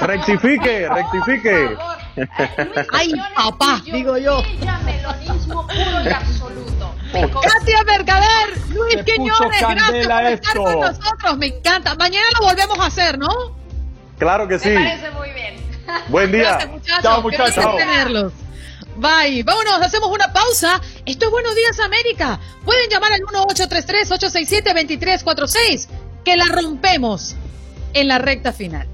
[0.00, 1.76] rectifique, rectifique.
[2.92, 4.42] Ay, papá, digo yo.
[5.46, 6.94] Melonismo puro y absoluto.
[7.12, 11.94] Katia Mercader, Luis Quiñones, gracias por estar con nosotros, me encanta.
[11.94, 13.28] Mañana lo volvemos a hacer, ¿no?
[14.18, 14.70] Claro que sí.
[14.70, 15.56] Me parece muy bien.
[16.08, 16.58] Buen día.
[17.02, 17.64] Chao, muchachos.
[17.76, 18.32] tenerlos.
[18.96, 19.42] Bye.
[19.42, 20.80] Vámonos, hacemos una pausa.
[21.04, 22.40] Esto es Buenos Días América.
[22.64, 25.88] Pueden llamar al 1833-867-2346,
[26.24, 27.36] que la rompemos
[27.92, 28.88] en la recta final.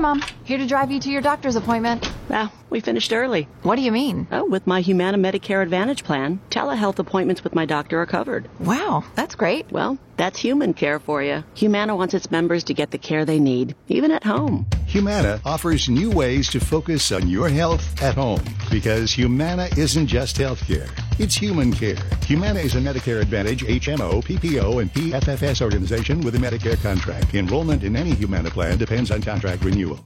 [0.00, 0.22] Mom.
[0.44, 2.08] Here to drive you to your doctor's appointment.
[2.30, 3.48] Ah, we finished early.
[3.62, 4.26] What do you mean?
[4.30, 8.48] Oh, with my Humana Medicare Advantage plan, telehealth appointments with my doctor are covered.
[8.60, 9.70] Wow, that's great.
[9.72, 11.42] Well, that's human care for you.
[11.54, 14.66] Humana wants its members to get the care they need, even at home.
[14.86, 20.36] Humana offers new ways to focus on your health at home because Humana isn't just
[20.36, 20.90] healthcare.
[21.18, 21.96] It's human care.
[22.26, 27.34] Humana is a Medicare Advantage HMO, PPO, and PFFS organization with a Medicare contract.
[27.34, 29.98] Enrollment in any Humana plan depends on contract renewal.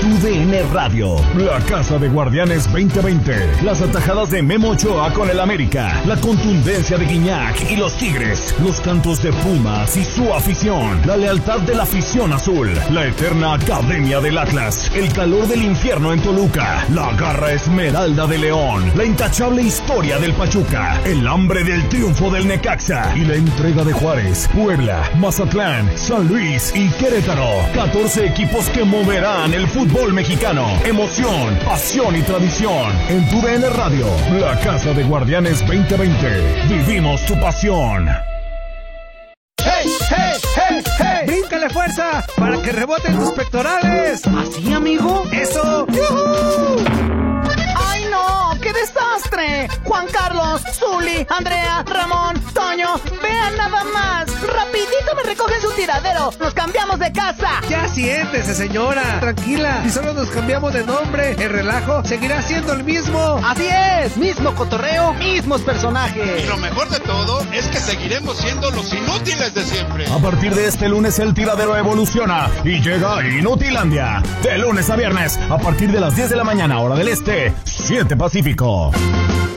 [0.00, 3.62] TUDN Radio, la Casa de Guardianes 2020.
[3.62, 8.54] Las atajadas de Memo Ochoa con el América, la contundencia de Guiñac y los Tigres,
[8.62, 13.54] los cantos de Pumas y su afición, la lealtad de la afición azul, la eterna
[13.54, 19.04] Academia del Atlas, el calor del infierno en Toluca, la garra esmeralda de León, la
[19.04, 23.12] intachable historia del Pachuca, el hambre del triunfo del Necaxa.
[23.16, 27.48] Y la entrega de Juárez, Puebla, Mazatlán, San Luis y Querétaro.
[27.74, 30.66] 14 equipos que moverán el fútbol mexicano.
[30.84, 32.92] Emoción, pasión y tradición.
[33.08, 34.06] En tu DN Radio,
[34.38, 36.66] la Casa de Guardianes 2020.
[36.68, 38.06] Vivimos tu pasión.
[39.58, 41.26] ¡Hey, hey, hey, hey!
[41.26, 44.22] ¡Bríncale fuerza para que reboten tus pectorales!
[44.26, 45.24] ¿Así, amigo?
[45.32, 45.86] ¡Eso!
[47.76, 48.45] ¡Ay, no!
[48.86, 49.68] ¡Qué desastre!
[49.84, 54.26] Juan Carlos, Zuli, Andrea, Ramón, Toño, vean nada más.
[54.42, 56.30] Rapidito me recogen su tiradero.
[56.38, 57.60] Nos cambiamos de casa.
[57.68, 59.18] Ya siéntese, señora.
[59.20, 59.80] Tranquila.
[59.82, 63.40] Si solo nos cambiamos de nombre, el relajo seguirá siendo el mismo.
[63.44, 64.16] Así es.
[64.16, 66.44] Mismo cotorreo, mismos personajes.
[66.44, 70.06] Y lo mejor de todo es que seguiremos siendo los inútiles de siempre.
[70.06, 74.22] A partir de este lunes el tiradero evoluciona y llega a Inutilandia.
[74.42, 77.52] De lunes a viernes, a partir de las 10 de la mañana, hora del este,
[77.64, 78.75] 7 Pacífico.
[78.76, 79.55] Chapecó.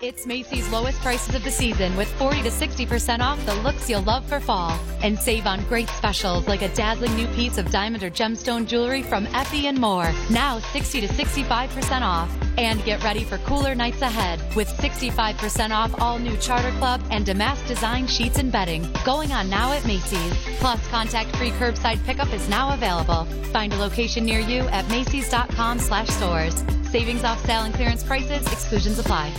[0.00, 4.02] It's Macy's lowest prices of the season with 40 to 60% off the looks you'll
[4.02, 4.78] love for fall.
[5.02, 9.02] And save on great specials like a dazzling new piece of diamond or gemstone jewelry
[9.02, 10.12] from Effie and more.
[10.30, 12.30] Now 60 to 65% off.
[12.56, 17.26] And get ready for cooler nights ahead with 65% off all new Charter Club and
[17.26, 18.86] Damask Design sheets and bedding.
[19.04, 20.32] Going on now at Macy's.
[20.58, 23.24] Plus, contact free curbside pickup is now available.
[23.52, 26.64] Find a location near you at Macy's.com slash stores.
[26.84, 29.32] Savings off sale and clearance prices, exclusions apply.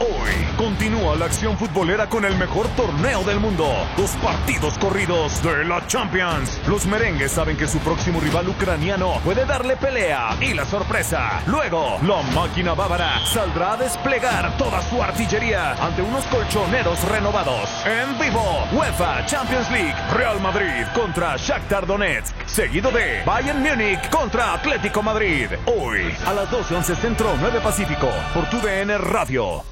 [0.00, 3.64] Hoy continúa la acción futbolera con el mejor torneo del mundo.
[3.96, 6.60] Dos partidos corridos de la Champions.
[6.66, 11.40] Los merengues saben que su próximo rival ucraniano puede darle pelea y la sorpresa.
[11.46, 17.70] Luego, la máquina bávara saldrá a desplegar toda su artillería ante unos colchoneros renovados.
[17.86, 24.54] En vivo, UEFA Champions League, Real Madrid contra Shakhtar Donetsk, seguido de Bayern Múnich contra
[24.54, 25.50] Atlético Madrid.
[25.66, 29.62] Hoy, a las 12:11 Centro, 9 Pacífico, por tu DN Radio.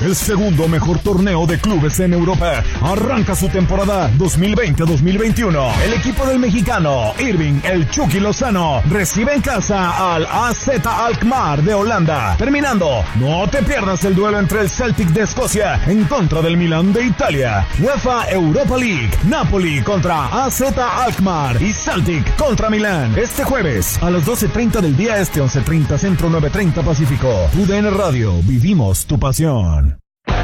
[0.00, 5.72] El segundo mejor torneo de clubes en Europa arranca su temporada 2020-2021.
[5.84, 11.74] El equipo del mexicano Irving El Chucky Lozano recibe en casa al AZ Alkmaar de
[11.74, 12.34] Holanda.
[12.36, 16.92] Terminando, no te pierdas el duelo entre el Celtic de Escocia en contra del Milan
[16.92, 17.66] de Italia.
[17.78, 23.16] UEFA Europa League, Napoli contra AZ Alkmaar y Celtic contra Milán.
[23.16, 27.48] Este jueves a las 12.30 del día este, 11.30 Centro, 9.30 Pacífico.
[27.56, 29.93] UDN Radio, vivimos tu pasión.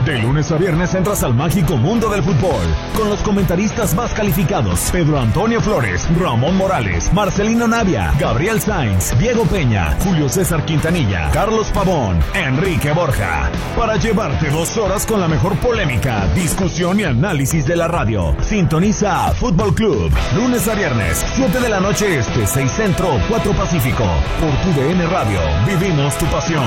[0.05, 2.63] De lunes a viernes entras al mágico mundo del fútbol
[2.97, 9.45] con los comentaristas más calificados: Pedro Antonio Flores, Ramón Morales, Marcelino Navia, Gabriel Sainz, Diego
[9.45, 13.51] Peña, Julio César Quintanilla, Carlos Pavón, Enrique Borja.
[13.77, 18.35] Para llevarte dos horas con la mejor polémica, discusión y análisis de la radio.
[18.41, 20.11] Sintoniza Fútbol Club.
[20.35, 24.05] Lunes a viernes, 7 de la noche este, 6 centro, 4 pacífico.
[24.41, 25.41] Por tu DN Radio.
[25.67, 26.65] Vivimos tu pasión.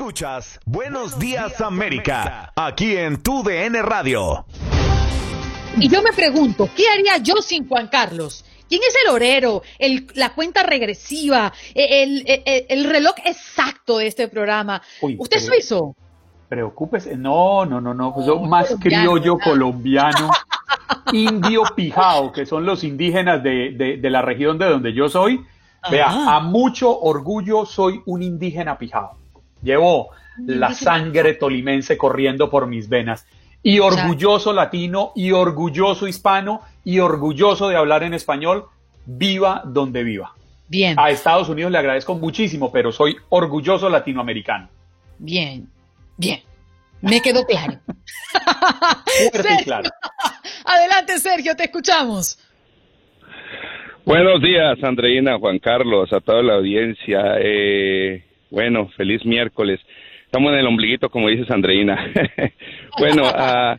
[0.00, 4.46] Escuchas Buenos Días América, aquí en tu DN Radio.
[5.76, 8.42] Y yo me pregunto, ¿qué haría yo sin Juan Carlos?
[8.66, 14.28] ¿Quién es el horero, el, la cuenta regresiva, el, el, el reloj exacto de este
[14.28, 14.80] programa?
[15.02, 15.94] Uy, ¿Usted es suizo?
[16.48, 20.30] Preocúpese, no, no, no, no, yo más colombiano, criollo colombiano,
[21.12, 25.44] indio pijao, que son los indígenas de, de- de la región de donde yo soy.
[25.90, 26.36] Vea, Ajá.
[26.36, 29.19] a mucho orgullo soy un indígena pijao.
[29.62, 30.10] Llevo
[30.46, 33.26] la sangre tolimense corriendo por mis venas.
[33.62, 38.66] Y orgulloso latino, y orgulloso hispano, y orgulloso de hablar en español,
[39.04, 40.34] viva donde viva.
[40.68, 40.98] Bien.
[40.98, 44.68] A Estados Unidos le agradezco muchísimo, pero soy orgulloso latinoamericano.
[45.18, 45.68] Bien,
[46.16, 46.40] bien.
[47.02, 47.78] Me quedó claro.
[49.32, 49.90] Fuerte y claro.
[50.64, 52.38] Adelante, Sergio, te escuchamos.
[54.04, 57.36] Buenos días, Andreina, Juan Carlos, a toda la audiencia.
[57.38, 59.80] Eh, bueno, feliz miércoles.
[60.24, 62.12] Estamos en el ombliguito, como dices, Andreina.
[62.98, 63.76] bueno, a,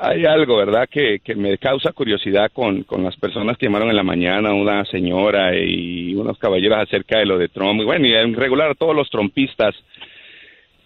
[0.00, 3.96] hay algo, ¿verdad?, que, que me causa curiosidad con, con las personas que llamaron en
[3.96, 7.80] la mañana, una señora y unos caballeros acerca de lo de Trump.
[7.80, 9.74] Y bueno, y en regular todos los trompistas.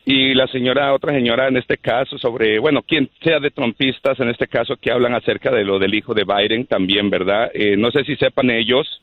[0.04, 4.28] Y la señora, otra señora en este caso, sobre, bueno, quien sea de trompistas en
[4.28, 7.50] este caso, que hablan acerca de lo del hijo de Biden también, ¿verdad?
[7.52, 9.02] Eh, no sé si sepan ellos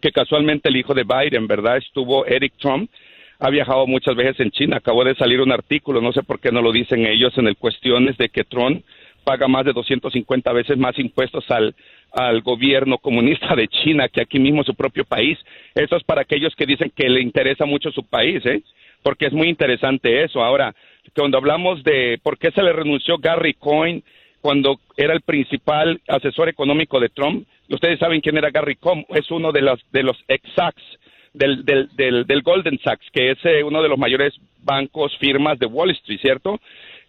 [0.00, 1.76] que casualmente el hijo de Biden, ¿verdad?
[1.76, 2.90] Estuvo Eric Trump
[3.40, 4.76] ha viajado muchas veces en China.
[4.76, 7.56] Acabó de salir un artículo, no sé por qué no lo dicen ellos, en el
[7.56, 8.84] cuestiones de que Trump
[9.24, 11.74] paga más de 250 veces más impuestos al,
[12.12, 15.38] al gobierno comunista de China que aquí mismo su propio país.
[15.74, 18.62] Eso es para aquellos que dicen que le interesa mucho su país, ¿eh?
[19.02, 20.42] Porque es muy interesante eso.
[20.42, 20.74] Ahora,
[21.16, 24.02] cuando hablamos de por qué se le renunció Gary Coyne
[24.42, 29.30] cuando era el principal asesor económico de Trump, ustedes saben quién era Gary Coyne, es
[29.30, 30.82] uno de los de los exacts
[31.32, 35.58] del, del, del, del Golden Sachs, que es eh, uno de los mayores bancos, firmas
[35.58, 36.60] de Wall Street, ¿cierto?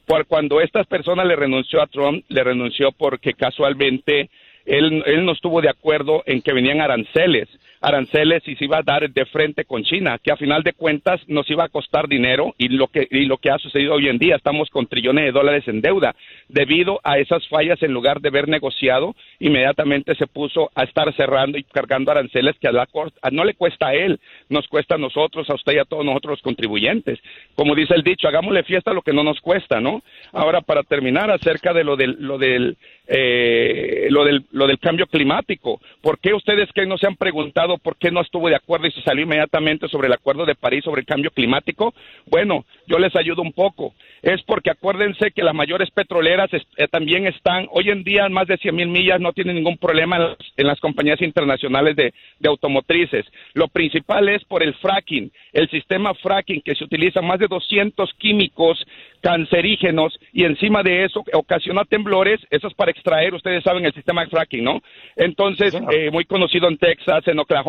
[0.06, 4.30] Por cuando esta persona le renunció a Trump, le renunció porque casualmente
[4.66, 7.48] él, él no estuvo de acuerdo en que venían aranceles
[7.82, 11.20] aranceles y se iba a dar de frente con China, que a final de cuentas
[11.28, 14.20] nos iba a costar dinero y lo que, y lo que ha sucedido hoy en
[14.20, 16.16] día, estamos con trillones de dólares en deuda.
[16.48, 21.58] Debido a esas fallas, en lugar de haber negociado, inmediatamente se puso a estar cerrando
[21.58, 22.88] y cargando aranceles que a la
[23.32, 24.20] no le cuesta a él,
[24.50, 27.20] nos cuesta a nosotros, a usted y a todos nosotros los contribuyentes.
[27.56, 30.04] Como dice el dicho, hagámosle fiesta lo que no nos cuesta, ¿no?
[30.34, 32.78] Ahora, para terminar, acerca de lo del, lo del,
[33.08, 37.71] eh, lo del, lo del cambio climático, ¿por qué ustedes que no se han preguntado
[37.78, 40.84] por qué no estuvo de acuerdo y se salió inmediatamente sobre el acuerdo de París
[40.84, 41.94] sobre el cambio climático.
[42.28, 43.94] Bueno, yo les ayudo un poco.
[44.22, 48.58] Es porque acuérdense que las mayores petroleras eh, también están, hoy en día más de
[48.58, 53.26] 100 mil millas no tienen ningún problema en las, compañías internacionales de, de automotrices.
[53.54, 58.14] Lo principal es por el fracking, el sistema fracking que se utiliza más de 200
[58.16, 58.86] químicos
[59.22, 64.24] cancerígenos y encima de eso ocasiona temblores, eso es para extraer, ustedes saben el sistema
[64.24, 64.82] de fracking, ¿no?
[65.16, 67.61] Entonces, eh, muy conocido en Texas, en Oklahoma,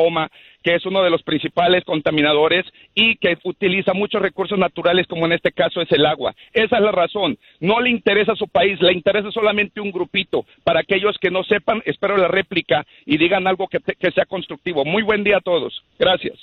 [0.62, 2.64] que es uno de los principales contaminadores
[2.94, 6.34] y que utiliza muchos recursos naturales, como en este caso es el agua.
[6.52, 7.38] Esa es la razón.
[7.60, 10.44] No le interesa a su país, le interesa solamente un grupito.
[10.64, 14.84] Para aquellos que no sepan, espero la réplica y digan algo que, que sea constructivo.
[14.84, 15.82] Muy buen día a todos.
[15.98, 16.38] Gracias.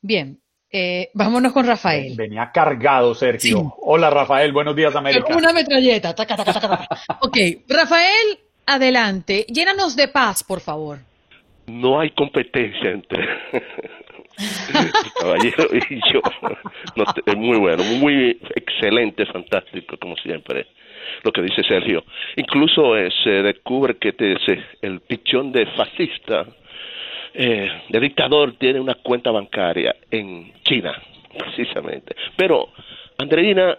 [0.00, 0.38] Bien,
[0.70, 2.14] eh, vámonos con Rafael.
[2.14, 3.74] Venía cargado, Sergio.
[3.80, 4.52] Hola, Rafael.
[4.52, 5.34] Buenos días, América.
[5.34, 6.10] Una metralleta.
[7.20, 7.36] ok,
[7.68, 9.46] Rafael, adelante.
[9.48, 10.98] Llénanos de paz, por favor.
[11.68, 13.28] No hay competencia entre
[15.20, 16.20] caballero y yo.
[17.26, 20.66] es muy bueno, muy excelente, fantástico, como siempre.
[21.22, 22.04] Lo que dice Sergio.
[22.36, 24.36] Incluso eh, se descubre que te,
[24.82, 26.46] el pichón de fascista
[27.34, 30.92] eh, el dictador tiene una cuenta bancaria en China,
[31.36, 32.16] precisamente.
[32.36, 32.68] Pero,
[33.18, 33.78] Andreina,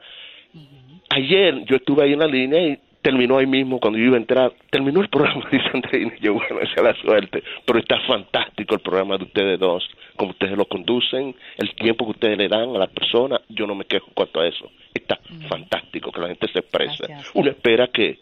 [1.10, 4.20] ayer yo estuve ahí en la línea y terminó ahí mismo cuando yo iba a
[4.20, 4.54] entrar.
[4.70, 7.44] Terminó el programa, dice Andreina, y yo, bueno, esa es la suerte.
[7.66, 12.12] Pero está fantástico el programa de ustedes dos, como ustedes lo conducen, el tiempo que
[12.12, 14.70] ustedes le dan a la persona, yo no me quejo en cuanto a eso.
[14.94, 17.06] Está fantástico que la gente se exprese.
[17.34, 18.20] Uno espera que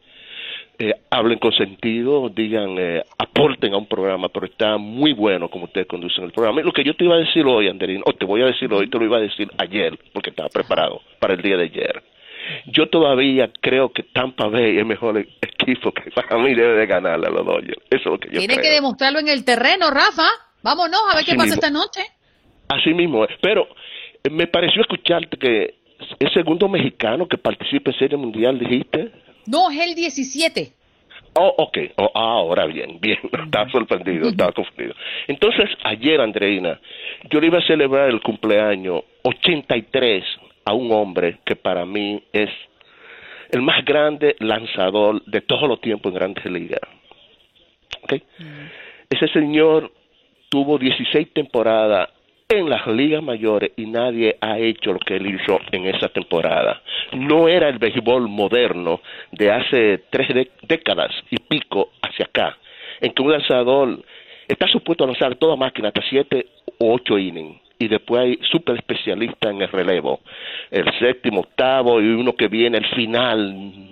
[0.80, 5.66] eh, hablen con sentido, digan, eh, aporten a un programa, pero está muy bueno como
[5.66, 6.62] ustedes conducen el programa.
[6.62, 8.72] Y lo que yo te iba a decir hoy, Anderín, o te voy a decir
[8.72, 12.04] hoy, te lo iba a decir ayer, porque estaba preparado para el día de ayer.
[12.68, 17.28] Yo todavía creo que Tampa Bay es mejor equipo que para mí debe de ganarle
[17.28, 17.82] a los Dodgers.
[17.90, 20.28] Eso es lo que yo Tiene que demostrarlo en el terreno, Rafa.
[20.64, 22.02] Vámonos a ver qué pasa esta noche.
[22.70, 23.68] Así mismo, pero
[24.24, 25.76] eh, me pareció escucharte que
[26.20, 29.12] es segundo mexicano que participa en Serie Mundial, dijiste.
[29.46, 30.74] No, es el 17.
[31.40, 31.78] Oh, ok.
[31.98, 33.20] Oh, ahora bien, bien.
[33.46, 34.96] Estaba sorprendido, estaba confundido.
[35.28, 36.80] Entonces, ayer, Andreina,
[37.30, 40.24] yo le iba a celebrar el cumpleaños 83
[40.68, 42.50] a un hombre que para mí es
[43.52, 46.82] el más grande lanzador de todos los tiempos en Grandes Ligas.
[48.04, 48.22] Okay.
[49.10, 49.90] Ese señor
[50.50, 52.10] tuvo 16 temporadas
[52.50, 56.82] en las ligas mayores y nadie ha hecho lo que él hizo en esa temporada.
[57.14, 59.00] No era el béisbol moderno
[59.32, 60.28] de hace tres
[60.64, 62.58] décadas y pico hacia acá,
[63.00, 64.04] en que un lanzador
[64.50, 66.48] está supuesto a lanzar toda máquina hasta siete
[66.78, 70.22] o ocho innings y después hay super especialistas en el relevo,
[70.72, 73.40] el séptimo, octavo y uno que viene al final,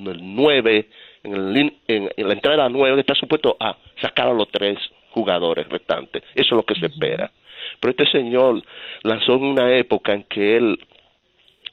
[0.07, 0.87] el nueve,
[1.23, 4.77] en, en, la entrada nueve está supuesto a sacar a los tres
[5.11, 6.23] jugadores restantes.
[6.33, 7.31] Eso es lo que se espera.
[7.79, 8.61] Pero este señor
[9.03, 10.79] lanzó en una época en que él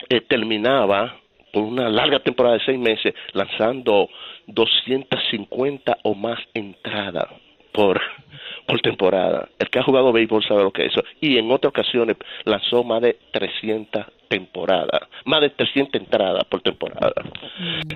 [0.09, 1.17] eh, terminaba
[1.53, 4.09] por una larga temporada de seis meses lanzando
[4.47, 7.29] 250 o más entradas
[7.73, 8.01] por,
[8.67, 9.49] por temporada.
[9.59, 11.03] El que ha jugado béisbol sabe lo que es eso.
[11.21, 17.13] Y en otras ocasiones lanzó más de 300 temporadas, más de 300 entradas por temporada.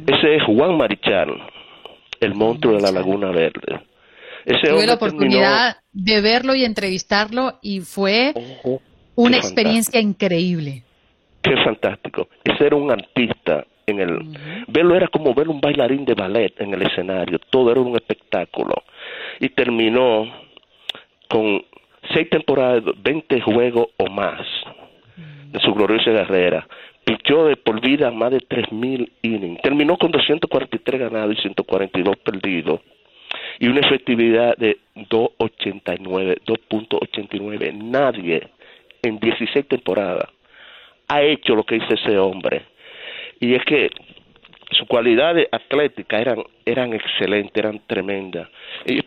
[0.07, 1.31] Ese es Juan Marichal,
[2.21, 3.81] el monstruo de la Laguna Verde.
[4.45, 8.33] Ese Tuve la oportunidad de verlo y entrevistarlo y fue
[9.17, 10.85] una experiencia increíble.
[11.43, 12.29] Qué fantástico.
[12.45, 14.19] Ese era un artista en el
[14.69, 18.75] verlo era como ver un bailarín de ballet en el escenario, todo era un espectáculo.
[19.41, 20.33] Y terminó
[21.29, 21.65] con
[22.15, 24.41] seis temporadas, 20 juegos o más
[25.53, 26.67] de su gloriosa carrera.
[27.05, 29.63] Pichó de por vida más de 3.000 innings.
[29.63, 32.81] Terminó con 243 ganados y 142 perdidos.
[33.61, 37.73] Y una efectividad de 2.89, 2.89.
[37.75, 38.49] Nadie
[39.03, 40.29] en 16 temporadas
[41.09, 42.63] ha hecho lo que hizo ese hombre.
[43.41, 43.91] Y es que
[44.77, 48.49] sus cualidades atléticas eran, eran excelentes, eran tremendas.
[48.85, 49.01] Y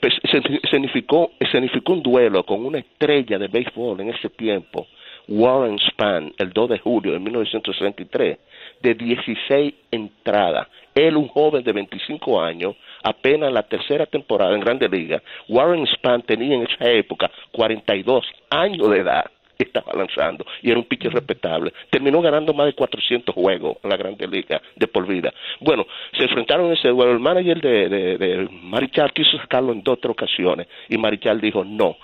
[0.64, 4.88] escenificó, escenificó un duelo con una estrella de béisbol en ese tiempo,
[5.28, 8.38] Warren Spahn, el 2 de julio de 1963,
[8.82, 10.68] de 16 entradas.
[10.96, 15.22] Él, un joven de 25 años, apenas en la tercera temporada en Grande Liga.
[15.48, 19.26] Warren Spahn tenía en esa época 42 años de edad
[19.64, 21.74] estaba lanzando y era un pitcher respetable.
[21.90, 25.34] Terminó ganando más de 400 juegos en la Grande Liga de por vida.
[25.60, 25.86] Bueno,
[26.18, 27.12] se enfrentaron en ese duelo.
[27.12, 31.42] El manager de, de, de Marichal quiso sacarlo en dos o tres ocasiones y Marichal
[31.42, 31.98] dijo no.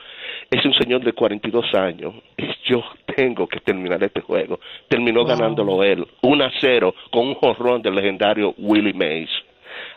[0.51, 2.13] Es un señor de 42 años.
[2.37, 2.83] y Yo
[3.15, 4.59] tengo que terminar este juego.
[4.87, 6.05] Terminó ganándolo él.
[6.21, 9.29] 1 a 0 con un jorrón del legendario Willie Mays.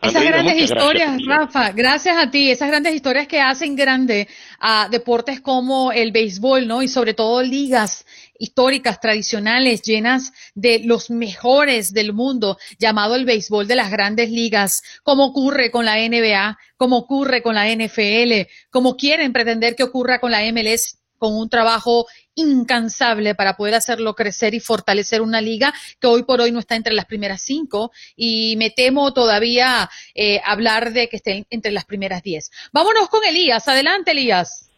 [0.00, 4.28] Esas grandes gracias historias, su- Rafa, gracias a ti, esas grandes historias que hacen grande
[4.60, 6.82] a deportes como el béisbol, ¿no?
[6.82, 8.06] Y sobre todo ligas
[8.38, 14.82] históricas, tradicionales, llenas de los mejores del mundo, llamado el béisbol de las grandes ligas,
[15.02, 20.20] como ocurre con la NBA, como ocurre con la NFL, como quieren pretender que ocurra
[20.20, 22.06] con la MLS, con un trabajo
[22.38, 26.76] incansable para poder hacerlo crecer y fortalecer una liga que hoy por hoy no está
[26.76, 31.84] entre las primeras cinco y me temo todavía eh, hablar de que esté entre las
[31.84, 32.50] primeras diez.
[32.72, 33.66] Vámonos con Elías.
[33.68, 34.70] Adelante, Elías.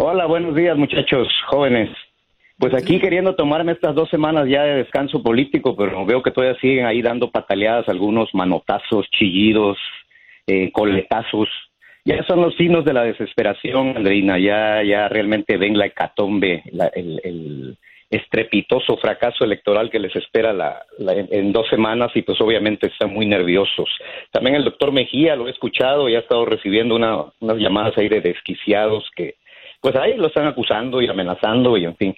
[0.00, 1.90] Hola, buenos días muchachos, jóvenes.
[2.58, 6.58] Pues aquí queriendo tomarme estas dos semanas ya de descanso político, pero veo que todavía
[6.60, 9.78] siguen ahí dando pataleadas, algunos manotazos, chillidos,
[10.46, 11.48] eh, coletazos.
[12.04, 14.38] Ya son los signos de la desesperación, Andreina.
[14.38, 17.76] Ya, ya realmente ven la hecatombe, la- el, el
[18.10, 23.12] estrepitoso fracaso electoral que les espera la, la- en, dos semanas y pues obviamente están
[23.12, 23.88] muy nerviosos.
[24.32, 28.08] También el doctor Mejía lo he escuchado y ha estado recibiendo una- unas llamadas ahí
[28.08, 29.34] de desquiciados que
[29.80, 32.16] pues ahí lo están acusando y amenazando y en fin.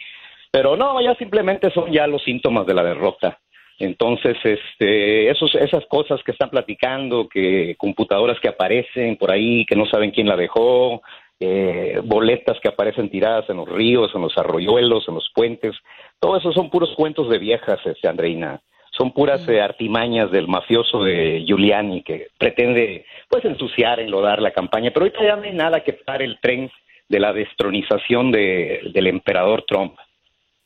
[0.52, 3.38] Pero no, ya simplemente son ya los síntomas de la derrota.
[3.80, 9.74] Entonces, este, esos, esas cosas que están platicando, que computadoras que aparecen por ahí, que
[9.74, 11.00] no saben quién la dejó,
[11.40, 15.74] eh, boletas que aparecen tiradas en los ríos, en los arroyuelos, en los puentes,
[16.20, 18.60] todo eso son puros cuentos de viejas, este, Andreina.
[18.90, 24.90] Son puras eh, artimañas del mafioso de Giuliani que pretende, pues, ensuciar, enlodar la campaña.
[24.92, 26.70] Pero ahorita ya no hay nada que pare el tren
[27.08, 29.94] de la destronización de, del emperador Trump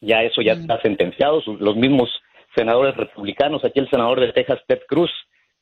[0.04, 1.42] ya eso ya está sentenciado.
[1.58, 2.10] Los mismos
[2.54, 5.10] senadores republicanos, aquí el senador de Texas, Ted Cruz,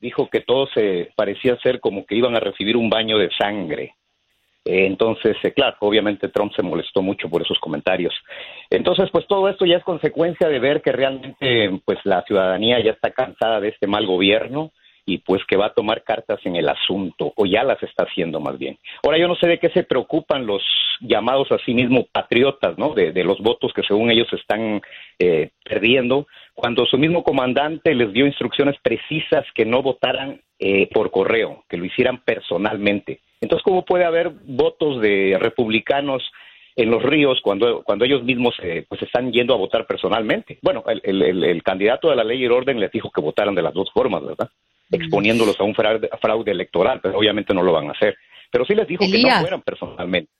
[0.00, 3.94] dijo que todo se parecía ser como que iban a recibir un baño de sangre.
[4.64, 8.14] Eh, entonces, eh, claro, obviamente Trump se molestó mucho por esos comentarios.
[8.70, 12.92] Entonces, pues todo esto ya es consecuencia de ver que realmente, pues la ciudadanía ya
[12.92, 14.72] está cansada de este mal gobierno
[15.04, 18.38] y pues que va a tomar cartas en el asunto, o ya las está haciendo
[18.40, 18.78] más bien.
[19.04, 20.62] Ahora yo no sé de qué se preocupan los
[21.00, 22.94] llamados a sí mismos patriotas, ¿no?
[22.94, 24.80] De, de los votos que según ellos están
[25.18, 31.10] eh, perdiendo, cuando su mismo comandante les dio instrucciones precisas que no votaran eh, por
[31.10, 33.20] correo, que lo hicieran personalmente.
[33.40, 36.22] Entonces, ¿cómo puede haber votos de republicanos
[36.76, 40.58] en los ríos cuando, cuando ellos mismos eh, pues están yendo a votar personalmente?
[40.62, 43.54] Bueno, el, el- el- candidato de la ley y el orden les dijo que votaran
[43.56, 44.48] de las dos formas, ¿verdad?
[44.92, 48.16] Exponiéndolos a un fraude, fraude electoral, pero obviamente no lo van a hacer.
[48.50, 50.30] Pero sí les dijo que no fueran personalmente.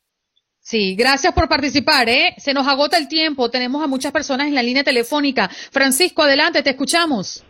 [0.58, 2.34] Sí, gracias por participar, ¿eh?
[2.36, 3.50] Se nos agota el tiempo.
[3.50, 5.48] Tenemos a muchas personas en la línea telefónica.
[5.48, 7.44] Francisco, adelante, te escuchamos.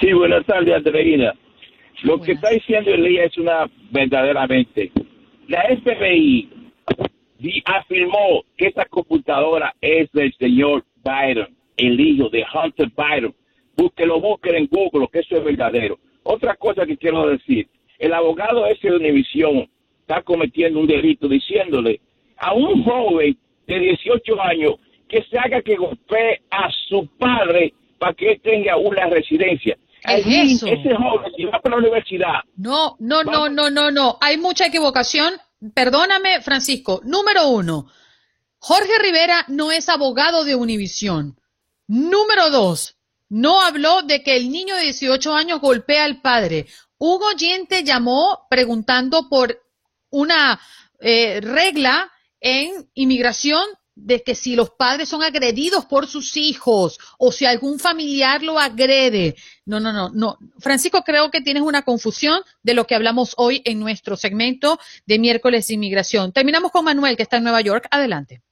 [0.00, 1.32] Sí, buenas tardes, Andreina.
[2.02, 4.90] Lo que está diciendo Elías es una verdaderamente.
[5.46, 6.50] La FBI
[7.64, 13.34] afirmó que esta computadora es del señor Biden, el hijo de Hunter Biden.
[13.76, 15.98] Búsquelo, busquen en Google, que eso es verdadero.
[16.24, 17.68] Otra cosa que quiero decir,
[17.98, 19.68] el abogado ese de Univisión
[20.00, 22.00] está cometiendo un delito diciéndole
[22.38, 24.74] a un joven de 18 años
[25.08, 29.76] que se haga que golpee a su padre para que él tenga una residencia.
[30.06, 30.66] ¿Qué es eso?
[30.66, 34.18] Ese joven que va para la universidad No, no, no, no, no, no.
[34.20, 35.34] Hay mucha equivocación.
[35.74, 37.00] perdóname, Francisco.
[37.04, 37.86] Número uno,
[38.58, 41.36] Jorge Rivera no es abogado de Univisión.
[41.86, 42.96] Número dos,
[43.28, 46.66] no habló de que el niño de 18 años golpea al padre.
[46.98, 49.60] Hugo oyente llamó preguntando por
[50.10, 50.60] una
[51.00, 52.10] eh, regla
[52.40, 53.64] en inmigración
[53.96, 58.58] de que si los padres son agredidos por sus hijos o si algún familiar lo
[58.58, 59.36] agrede.
[59.64, 60.38] No, no, no, no.
[60.58, 65.18] Francisco, creo que tienes una confusión de lo que hablamos hoy en nuestro segmento de
[65.18, 66.32] miércoles de inmigración.
[66.32, 67.86] Terminamos con Manuel, que está en Nueva York.
[67.90, 68.42] Adelante.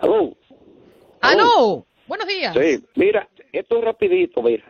[0.00, 0.36] Aló.
[1.20, 1.86] Aló.
[2.06, 2.54] Buenos días.
[2.54, 4.64] Sí, mira, esto es rapidito, mira.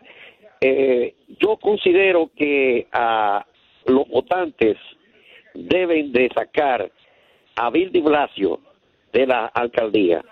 [0.61, 3.45] Eh, yo considero que a
[3.87, 4.76] los votantes
[5.55, 6.91] deben de sacar
[7.57, 8.61] a Bill de Blasio
[9.12, 10.24] de la alcaldía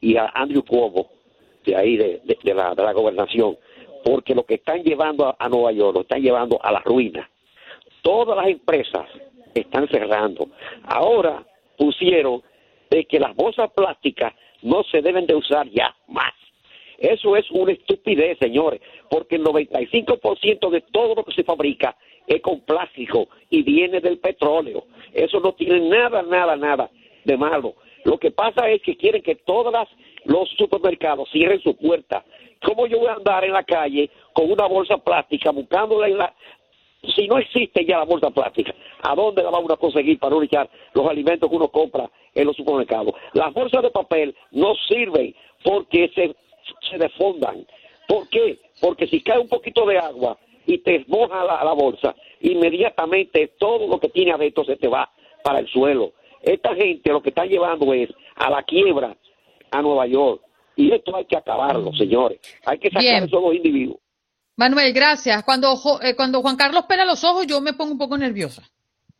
[0.00, 1.10] y a Andrew Cuomo
[1.64, 2.20] de ahí de,
[2.54, 3.56] la, de la gobernación,
[4.04, 7.28] porque lo que están llevando a, Nueva York lo están llevando a la ruina.
[8.02, 9.06] Todas las empresas
[9.54, 10.48] están cerrando.
[10.84, 11.46] Ahora
[11.76, 12.42] pusieron
[12.90, 16.32] de que las bolsas plásticas no se deben de usar ya más.
[17.02, 18.80] Eso es una estupidez, señores,
[19.10, 21.96] porque el 95% de todo lo que se fabrica
[22.28, 24.84] es con plástico y viene del petróleo.
[25.12, 26.88] Eso no tiene nada, nada, nada
[27.24, 27.74] de malo.
[28.04, 29.74] Lo que pasa es que quieren que todos
[30.26, 32.24] los supermercados cierren su puerta.
[32.64, 36.32] ¿Cómo yo voy a andar en la calle con una bolsa plástica buscándola en la...
[37.16, 38.72] Si no existe ya la bolsa plástica,
[39.02, 42.46] ¿a dónde la vamos a conseguir para no echar los alimentos que uno compra en
[42.46, 43.12] los supermercados?
[43.32, 45.34] Las bolsas de papel no sirven
[45.64, 46.32] porque se,
[46.90, 47.66] se defondan.
[48.08, 48.58] ¿Por qué?
[48.80, 53.86] Porque si cae un poquito de agua y te moja la, la bolsa, inmediatamente todo
[53.86, 55.10] lo que tiene adentro se te va
[55.42, 56.12] para el suelo.
[56.42, 59.16] Esta gente lo que está llevando es a la quiebra
[59.70, 60.42] a Nueva York.
[60.76, 62.40] Y esto hay que acabarlo, señores.
[62.64, 63.98] Hay que sacar a esos dos individuos.
[64.56, 65.42] Manuel, gracias.
[65.44, 68.62] Cuando, eh, cuando Juan Carlos pela los ojos, yo me pongo un poco nerviosa.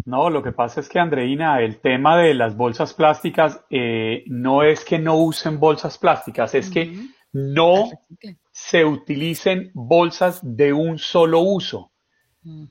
[0.04, 4.62] No, lo que pasa es que, Andreina, el tema de las bolsas plásticas eh, no
[4.62, 6.92] es que no usen bolsas plásticas, es que
[7.32, 7.90] no
[8.50, 11.90] se utilicen bolsas de un solo uso.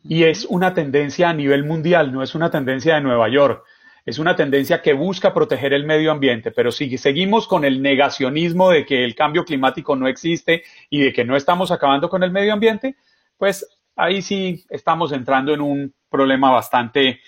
[0.03, 3.64] Y es una tendencia a nivel mundial, no es una tendencia de Nueva York.
[4.05, 8.72] Es una tendencia que busca proteger el medio ambiente, pero si seguimos con el negacionismo
[8.72, 12.32] de que el cambio climático no existe y de que no estamos acabando con el
[12.32, 12.95] medio ambiente,
[13.38, 17.20] pues ahí sí estamos entrando en un problema bastante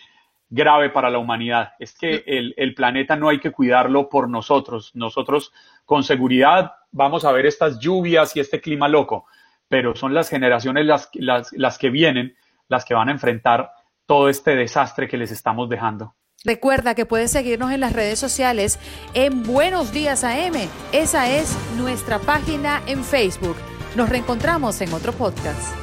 [0.53, 1.73] grave para la humanidad.
[1.79, 4.91] Es que el, planeta no hay que cuidarlo por nosotros.
[4.93, 5.51] Nosotros
[5.83, 9.25] con seguridad vamos a ver estas lluvias y este clima loco,
[9.67, 11.09] pero son las generaciones las,
[11.53, 12.35] las que vienen
[12.69, 13.71] las que van a enfrentar
[14.05, 16.15] todo este desastre que les estamos dejando.
[16.45, 18.79] Recuerda que puedes seguirnos en las redes sociales
[19.13, 20.55] en Buenos Días AM.
[20.91, 23.55] Esa es nuestra página en Facebook.
[23.95, 25.82] Nos reencontramos en otro podcast.